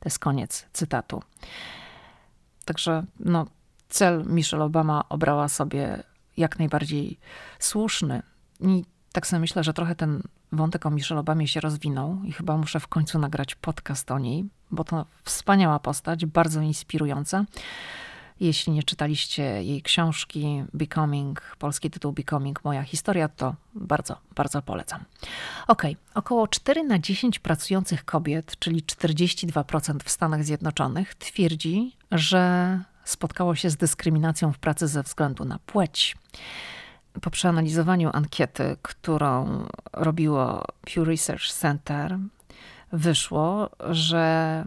To 0.01 0.05
jest 0.05 0.19
koniec 0.19 0.67
cytatu. 0.73 1.23
Także 2.65 3.03
no, 3.21 3.47
cel 3.89 4.25
Michelle 4.27 4.65
Obama 4.65 5.05
obrała 5.09 5.49
sobie 5.49 6.03
jak 6.37 6.59
najbardziej 6.59 7.19
słuszny. 7.59 8.23
I 8.61 8.85
tak 9.13 9.27
sobie 9.27 9.41
myślę, 9.41 9.65
że 9.65 9.73
trochę 9.73 9.95
ten 9.95 10.23
wątek 10.53 10.87
o 10.87 10.91
Michelle 10.91 11.21
Obamie 11.21 11.49
się 11.49 11.61
rozwinął 11.61 12.19
i 12.25 12.33
chyba 12.33 12.57
muszę 12.57 12.81
w 12.81 12.89
końcu 12.89 13.19
nagrać 13.19 13.55
podcast 13.55 14.11
o 14.11 14.19
niej, 14.19 14.45
bo 14.71 14.85
to 14.85 15.07
wspaniała 15.25 15.79
postać, 15.79 16.27
bardzo 16.27 16.61
inspirująca. 16.61 17.45
Jeśli 18.41 18.73
nie 18.73 18.83
czytaliście 18.83 19.43
jej 19.43 19.83
książki 19.83 20.65
Becoming, 20.75 21.57
polski 21.59 21.91
tytuł 21.91 22.13
Becoming, 22.13 22.65
moja 22.65 22.83
historia, 22.83 23.29
to 23.29 23.55
bardzo, 23.75 24.17
bardzo 24.35 24.63
polecam. 24.63 25.05
Ok, 25.67 25.83
około 26.15 26.49
4 26.49 26.85
na 26.85 26.99
10 26.99 27.39
pracujących 27.39 28.05
kobiet, 28.05 28.59
czyli 28.59 28.83
42% 28.83 29.99
w 30.05 30.11
Stanach 30.11 30.45
Zjednoczonych, 30.45 31.15
twierdzi, 31.15 31.97
że 32.11 32.81
spotkało 33.05 33.55
się 33.55 33.71
z 33.71 33.77
dyskryminacją 33.77 34.53
w 34.53 34.59
pracy 34.59 34.89
ze 34.89 35.03
względu 35.03 35.45
na 35.45 35.59
płeć 35.59 36.17
po 37.21 37.31
przeanalizowaniu 37.31 38.11
ankiety, 38.13 38.77
którą 38.83 39.65
robiło 39.93 40.65
Pew 40.81 41.07
Research 41.07 41.53
Center, 41.53 42.19
wyszło, 42.93 43.71
że 43.91 44.65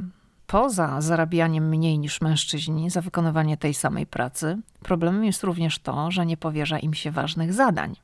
poza 0.48 1.02
zarabianiem 1.02 1.70
mniej 1.70 2.00
niż 2.00 2.22
mężczyźni 2.22 2.90
za 2.90 3.02
wykonywanie 3.02 3.58
tej 3.58 3.74
samej 3.74 4.06
pracy, 4.06 4.58
problemem 4.84 5.26
jest 5.26 5.44
również 5.44 5.80
to, 5.80 6.12
że 6.12 6.26
nie 6.26 6.38
powierza 6.38 6.80
im 6.80 6.94
się 6.94 7.12
ważnych 7.12 7.54
zadań. 7.54 7.96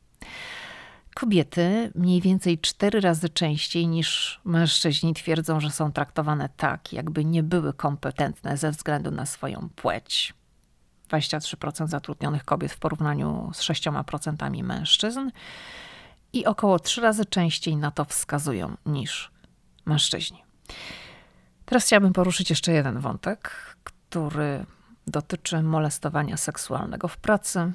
Kobiety 1.16 1.92
mniej 1.96 2.22
więcej 2.22 2.60
cztery 2.60 3.02
razy 3.02 3.30
częściej 3.30 3.88
niż 3.88 4.40
mężczyźni 4.46 5.14
twierdzą, 5.14 5.60
że 5.60 5.70
są 5.70 5.92
traktowane 5.92 6.50
tak, 6.58 6.94
jakby 6.94 7.26
nie 7.26 7.44
były 7.44 7.74
kompetentne 7.74 8.58
ze 8.58 8.72
względu 8.72 9.12
na 9.12 9.26
swoją 9.26 9.70
płeć. 9.76 10.34
23% 11.08 11.88
zatrudnionych 11.88 12.46
kobiet 12.46 12.72
w 12.72 12.80
porównaniu 12.80 13.52
z 13.54 13.62
6% 13.62 14.64
mężczyzn 14.64 15.32
i 16.34 16.46
około 16.46 16.80
3 16.80 17.02
razy 17.02 17.26
częściej 17.26 17.76
na 17.78 17.92
to 17.92 18.06
wskazują 18.06 18.78
niż 18.86 19.32
mężczyźni. 19.86 20.44
Teraz 21.66 21.86
chciałabym 21.86 22.14
poruszyć 22.14 22.50
jeszcze 22.50 22.72
jeden 22.72 23.00
wątek, 23.00 23.52
który 23.84 24.66
dotyczy 25.08 25.64
molestowania 25.64 26.38
seksualnego 26.38 27.08
w 27.08 27.18
pracy 27.18 27.72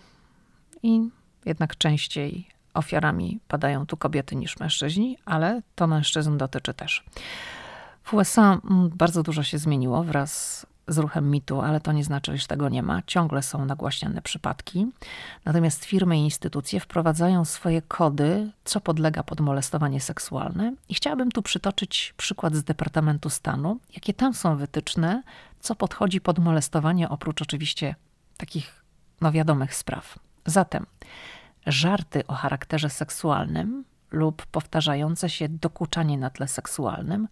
i 0.83 1.09
jednak 1.45 1.77
częściej 1.77 2.49
ofiarami 2.75 3.41
padają 3.49 3.87
tu 3.87 3.97
kobiety 3.97 4.37
niż 4.37 4.59
mężczyźni, 4.59 5.19
ale 5.25 5.63
to 5.75 5.87
mężczyzn 5.87 6.37
dotyczy 6.37 6.75
też. 6.75 7.05
W 8.03 8.15
USA 8.15 8.61
bardzo 8.97 9.23
dużo 9.23 9.43
się 9.43 9.59
zmieniło 9.59 10.05
wraz 10.05 10.67
z 10.93 10.99
ruchem 10.99 11.31
mitu, 11.31 11.61
ale 11.61 11.81
to 11.81 11.93
nie 11.93 12.05
znaczy, 12.05 12.39
że 12.39 12.47
tego 12.47 12.69
nie 12.69 12.83
ma. 12.83 13.03
Ciągle 13.07 13.43
są 13.43 13.65
nagłaśniane 13.65 14.23
przypadki. 14.23 14.87
Natomiast 15.45 15.85
firmy 15.85 16.19
i 16.19 16.25
instytucje 16.25 16.81
wprowadzają 16.81 17.45
swoje 17.45 17.83
kody, 17.83 18.53
co 18.65 18.81
podlega 18.81 19.23
pod 19.23 19.41
molestowanie 19.41 20.01
seksualne. 20.01 20.75
I 20.89 20.95
chciałabym 20.95 21.31
tu 21.31 21.43
przytoczyć 21.43 22.15
przykład 22.17 22.55
z 22.55 22.65
Departamentu 22.65 23.31
Stanu, 23.31 23.79
jakie 23.95 24.15
tam 24.15 24.35
są 24.35 24.57
wytyczne, 24.57 25.23
co 25.61 25.75
podchodzi 25.75 26.21
pod 26.21 26.39
molestowanie, 26.39 27.09
oprócz 27.09 27.43
oczywiście 27.43 27.95
takich 28.37 28.83
no 29.21 29.33
wiadomych 29.33 29.75
spraw. 29.75 30.19
Zatem 30.47 30.87
żarty 31.67 32.27
o 32.27 32.35
charakterze 32.35 32.91
seksualnym 32.91 33.85
lub 34.11 34.47
powtarzające 34.47 35.31
się 35.31 35.49
dokuczanie 35.49 36.19
na 36.19 36.31
tle 36.31 36.49
seksualnym, 36.49 37.29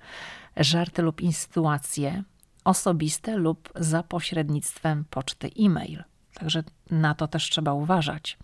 żarty 0.57 1.03
lub 1.03 1.21
insytuacje 1.21 2.23
osobiste 2.65 3.37
lub 3.37 3.73
za 3.77 4.03
pośrednictwem 4.03 5.05
poczty 5.11 5.51
e-mail. 5.61 6.05
Także 6.35 6.63
na 6.91 7.15
to 7.15 7.29
też 7.29 7.51
trzeba 7.51 7.73
uważać. 7.73 8.39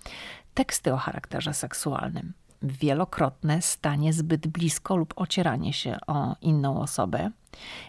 Teksty 0.54 0.92
o 0.92 0.96
charakterze 0.96 1.54
seksualnym, 1.54 2.32
wielokrotne 2.62 3.62
stanie 3.62 4.12
zbyt 4.12 4.46
blisko 4.46 4.96
lub 4.96 5.14
ocieranie 5.16 5.72
się 5.72 5.98
o 6.06 6.36
inną 6.40 6.80
osobę, 6.80 7.30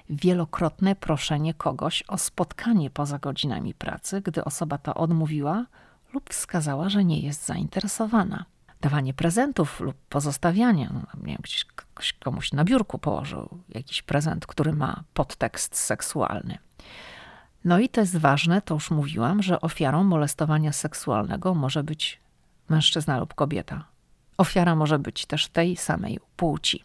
wielokrotne 0.10 0.96
proszenie 0.96 1.54
kogoś 1.54 2.04
o 2.08 2.18
spotkanie 2.18 2.90
poza 2.90 3.20
godzinami 3.20 3.74
pracy, 3.74 4.22
gdy 4.22 4.46
osoba 4.46 4.78
ta 4.78 4.94
odmówiła 4.94 5.66
lub 6.14 6.30
wskazała, 6.30 6.90
że 6.90 7.06
nie 7.06 7.20
jest 7.20 7.46
zainteresowana. 7.46 8.46
Dawanie 8.82 9.14
prezentów 9.14 9.80
lub 9.80 9.98
pozostawianie, 10.10 10.90
no, 10.94 11.02
nie 11.22 11.34
wiem, 11.34 11.42
gdzieś 11.44 12.14
komuś 12.20 12.52
na 12.52 12.64
biurku 12.64 13.00
położył 13.00 13.60
jakiś 13.70 14.02
prezent, 14.02 14.46
który 14.46 14.74
ma 14.74 15.04
podtekst 15.14 15.78
seksualny. 15.78 16.58
No 17.66 17.80
i 17.80 17.90
to 17.90 18.02
jest 18.02 18.18
ważne, 18.18 18.62
to 18.62 18.74
już 18.74 18.92
mówiłam, 18.92 19.44
że 19.44 19.62
ofiarą 19.62 20.04
molestowania 20.04 20.72
seksualnego 20.72 21.54
może 21.54 21.84
być 21.84 22.20
mężczyzna 22.70 23.20
lub 23.20 23.34
kobieta. 23.34 23.86
Ofiara 24.38 24.76
może 24.76 25.00
być 25.00 25.26
też 25.26 25.48
tej 25.48 25.78
samej 25.78 26.20
płci. 26.36 26.84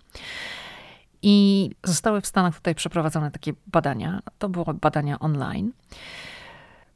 I 1.23 1.71
zostały 1.85 2.21
w 2.21 2.27
Stanach 2.27 2.57
tutaj 2.57 2.75
przeprowadzone 2.75 3.31
takie 3.31 3.53
badania. 3.67 4.23
To 4.39 4.49
były 4.49 4.75
badania 4.75 5.19
online. 5.19 5.73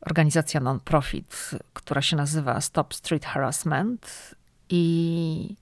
Organizacja 0.01 0.61
non-profit, 0.61 1.51
która 1.73 2.03
się 2.03 2.17
nazywa 2.17 2.61
Stop 2.61 2.95
Street 2.95 3.25
Harassment. 3.25 4.35
I 4.71 5.57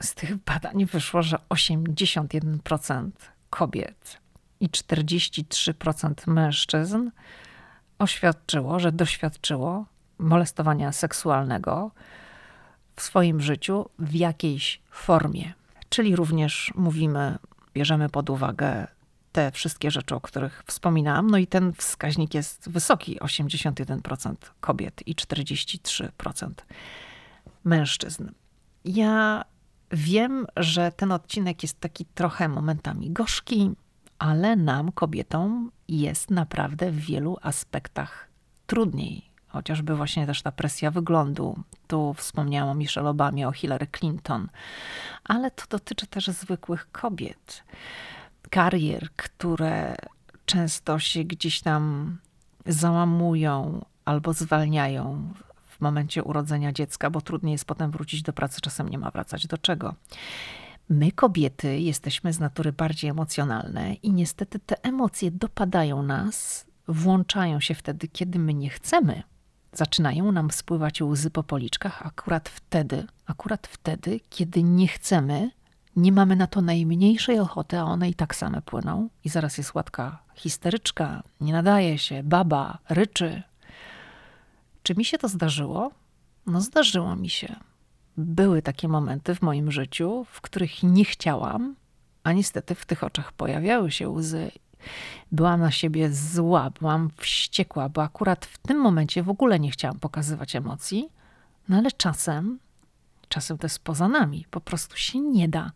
z 0.00 0.14
tych 0.14 0.36
badań 0.36 0.86
wyszło, 0.86 1.22
że 1.22 1.38
81% 1.48 3.10
kobiet 3.50 4.18
i 4.60 4.68
43% 4.68 6.14
mężczyzn 6.26 7.10
oświadczyło, 7.98 8.78
że 8.78 8.92
doświadczyło 8.92 9.86
molestowania 10.18 10.92
seksualnego 10.92 11.90
w 12.96 13.02
swoim 13.02 13.40
życiu 13.40 13.88
w 13.98 14.14
jakiejś 14.14 14.80
formie. 14.90 15.52
Czyli 15.88 16.16
również 16.16 16.72
mówimy, 16.74 17.38
bierzemy 17.74 18.08
pod 18.08 18.30
uwagę 18.30 18.86
te 19.32 19.50
wszystkie 19.50 19.90
rzeczy, 19.90 20.14
o 20.14 20.20
których 20.20 20.62
wspominałam. 20.66 21.30
No 21.30 21.38
i 21.38 21.46
ten 21.46 21.72
wskaźnik 21.72 22.34
jest 22.34 22.70
wysoki: 22.70 23.20
81% 23.20 24.34
kobiet 24.60 25.02
i 25.06 25.14
43% 25.14 26.50
mężczyzn. 27.64 28.28
Ja 28.84 29.44
wiem, 29.90 30.46
że 30.56 30.92
ten 30.92 31.12
odcinek 31.12 31.62
jest 31.62 31.80
taki 31.80 32.04
trochę 32.04 32.48
momentami 32.48 33.10
gorzki, 33.10 33.70
ale 34.18 34.56
nam, 34.56 34.92
kobietom, 34.92 35.70
jest 35.88 36.30
naprawdę 36.30 36.90
w 36.90 36.98
wielu 36.98 37.36
aspektach 37.42 38.28
trudniej. 38.66 39.30
Chociażby 39.48 39.96
właśnie 39.96 40.26
też 40.26 40.42
ta 40.42 40.52
presja 40.52 40.90
wyglądu. 40.90 41.58
Tu 41.86 42.14
wspomniałam 42.14 42.70
o 42.70 42.74
Michelle 42.74 43.08
Obamie, 43.08 43.48
o 43.48 43.52
Hillary 43.52 43.86
Clinton, 43.86 44.48
ale 45.24 45.50
to 45.50 45.64
dotyczy 45.70 46.06
też 46.06 46.26
zwykłych 46.26 46.92
kobiet. 46.92 47.64
Karier, 48.50 49.08
które 49.16 49.96
często 50.46 50.98
się 50.98 51.24
gdzieś 51.24 51.60
tam 51.60 52.16
załamują 52.66 53.84
albo 54.04 54.32
zwalniają 54.32 55.34
w 55.78 55.80
momencie 55.80 56.24
urodzenia 56.24 56.72
dziecka, 56.72 57.10
bo 57.10 57.20
trudniej 57.20 57.52
jest 57.52 57.64
potem 57.64 57.90
wrócić 57.90 58.22
do 58.22 58.32
pracy, 58.32 58.60
czasem 58.60 58.88
nie 58.88 58.98
ma 58.98 59.10
wracać 59.10 59.46
do 59.46 59.58
czego. 59.58 59.94
My, 60.88 61.12
kobiety, 61.12 61.78
jesteśmy 61.78 62.32
z 62.32 62.40
natury 62.40 62.72
bardziej 62.72 63.10
emocjonalne 63.10 63.94
i 63.94 64.12
niestety 64.12 64.58
te 64.58 64.84
emocje 64.84 65.30
dopadają 65.30 66.02
nas, 66.02 66.66
włączają 66.88 67.60
się 67.60 67.74
wtedy, 67.74 68.08
kiedy 68.08 68.38
my 68.38 68.54
nie 68.54 68.70
chcemy. 68.70 69.22
Zaczynają 69.72 70.32
nam 70.32 70.50
spływać 70.50 71.02
łzy 71.02 71.30
po 71.30 71.42
policzkach 71.42 72.06
akurat 72.06 72.48
wtedy, 72.48 73.06
akurat 73.26 73.66
wtedy, 73.66 74.20
kiedy 74.30 74.62
nie 74.62 74.88
chcemy, 74.88 75.50
nie 75.96 76.12
mamy 76.12 76.36
na 76.36 76.46
to 76.46 76.60
najmniejszej 76.60 77.38
ochoty, 77.38 77.78
a 77.78 77.84
one 77.84 78.08
i 78.08 78.14
tak 78.14 78.34
same 78.34 78.62
płyną. 78.62 79.08
I 79.24 79.28
zaraz 79.28 79.58
jest 79.58 79.74
łatka 79.74 80.24
histeryczka, 80.34 81.22
nie 81.40 81.52
nadaje 81.52 81.98
się, 81.98 82.22
baba, 82.22 82.78
ryczy. 82.88 83.42
Czy 84.84 84.94
mi 84.94 85.04
się 85.04 85.18
to 85.18 85.28
zdarzyło? 85.28 85.90
No, 86.46 86.60
zdarzyło 86.60 87.16
mi 87.16 87.30
się 87.30 87.56
były 88.16 88.62
takie 88.62 88.88
momenty 88.88 89.34
w 89.34 89.42
moim 89.42 89.72
życiu, 89.72 90.26
w 90.30 90.40
których 90.40 90.82
nie 90.82 91.04
chciałam, 91.04 91.74
a 92.24 92.32
niestety 92.32 92.74
w 92.74 92.86
tych 92.86 93.04
oczach 93.04 93.32
pojawiały 93.32 93.90
się 93.90 94.08
łzy. 94.08 94.50
Byłam 95.32 95.60
na 95.60 95.70
siebie 95.70 96.12
zła, 96.12 96.70
byłam 96.80 97.10
wściekła, 97.16 97.88
bo 97.88 98.02
akurat 98.02 98.44
w 98.44 98.58
tym 98.58 98.78
momencie 98.78 99.22
w 99.22 99.28
ogóle 99.28 99.60
nie 99.60 99.70
chciałam 99.70 99.98
pokazywać 99.98 100.56
emocji, 100.56 101.08
no 101.68 101.76
ale 101.76 101.92
czasem, 101.92 102.58
czasem 103.28 103.58
to 103.58 103.66
jest 103.66 103.78
poza 103.78 104.08
nami, 104.08 104.46
po 104.50 104.60
prostu 104.60 104.96
się 104.96 105.20
nie 105.20 105.48
da. 105.48 105.72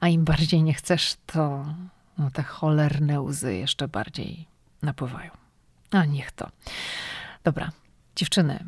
A 0.00 0.08
im 0.08 0.24
bardziej 0.24 0.62
nie 0.62 0.74
chcesz, 0.74 1.16
to 1.26 1.64
no, 2.18 2.30
te 2.30 2.42
cholerne 2.42 3.20
łzy 3.20 3.56
jeszcze 3.56 3.88
bardziej 3.88 4.46
napływają. 4.82 5.30
A 5.90 6.04
niech 6.04 6.32
to. 6.32 6.50
Dobra, 7.44 7.70
dziewczyny, 8.16 8.64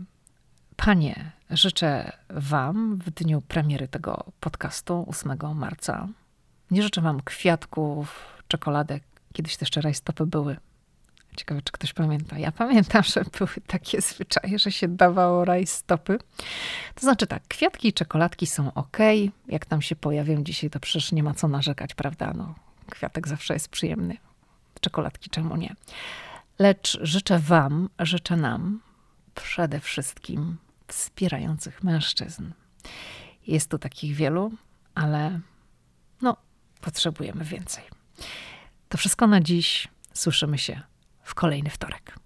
Panie, 0.76 1.32
życzę 1.50 2.12
Wam 2.30 2.98
w 2.98 3.10
dniu 3.10 3.40
premiery 3.40 3.88
tego 3.88 4.24
podcastu 4.40 5.06
8 5.08 5.38
marca. 5.54 6.08
Nie 6.70 6.82
życzę 6.82 7.00
Wam 7.00 7.20
kwiatków, 7.20 8.26
czekoladek. 8.48 9.02
Kiedyś 9.32 9.56
te 9.56 9.66
szczeraj 9.66 9.94
stopy 9.94 10.26
były. 10.26 10.56
Ciekawe, 11.36 11.62
czy 11.62 11.72
ktoś 11.72 11.92
pamięta. 11.92 12.38
Ja 12.38 12.52
pamiętam, 12.52 13.02
że 13.12 13.24
były 13.38 13.50
takie 13.66 14.00
zwyczaje, 14.00 14.58
że 14.58 14.72
się 14.72 14.88
dawało 14.88 15.44
stopy. 15.64 16.18
To 16.94 17.00
znaczy 17.00 17.26
tak, 17.26 17.42
kwiatki 17.48 17.88
i 17.88 17.92
czekoladki 17.92 18.46
są 18.46 18.74
ok. 18.74 18.98
Jak 19.48 19.66
tam 19.66 19.82
się 19.82 19.96
pojawią 19.96 20.44
dzisiaj, 20.44 20.70
to 20.70 20.80
przecież 20.80 21.12
nie 21.12 21.22
ma 21.22 21.34
co 21.34 21.48
narzekać, 21.48 21.94
prawda? 21.94 22.32
No, 22.36 22.54
kwiatek 22.90 23.28
zawsze 23.28 23.54
jest 23.54 23.68
przyjemny. 23.68 24.16
Czekoladki 24.80 25.30
czemu 25.30 25.56
nie? 25.56 25.74
Lecz 26.58 26.98
życzę 27.02 27.38
Wam, 27.38 27.88
życzę 27.98 28.36
nam 28.36 28.80
przede 29.34 29.80
wszystkim 29.80 30.56
wspierających 30.88 31.82
mężczyzn. 31.82 32.50
Jest 33.46 33.70
tu 33.70 33.78
takich 33.78 34.14
wielu, 34.14 34.52
ale 34.94 35.40
no, 36.22 36.36
potrzebujemy 36.80 37.44
więcej. 37.44 37.84
To 38.88 38.98
wszystko 38.98 39.26
na 39.26 39.40
dziś. 39.40 39.88
Słyszymy 40.14 40.58
się 40.58 40.80
w 41.22 41.34
kolejny 41.34 41.70
wtorek. 41.70 42.23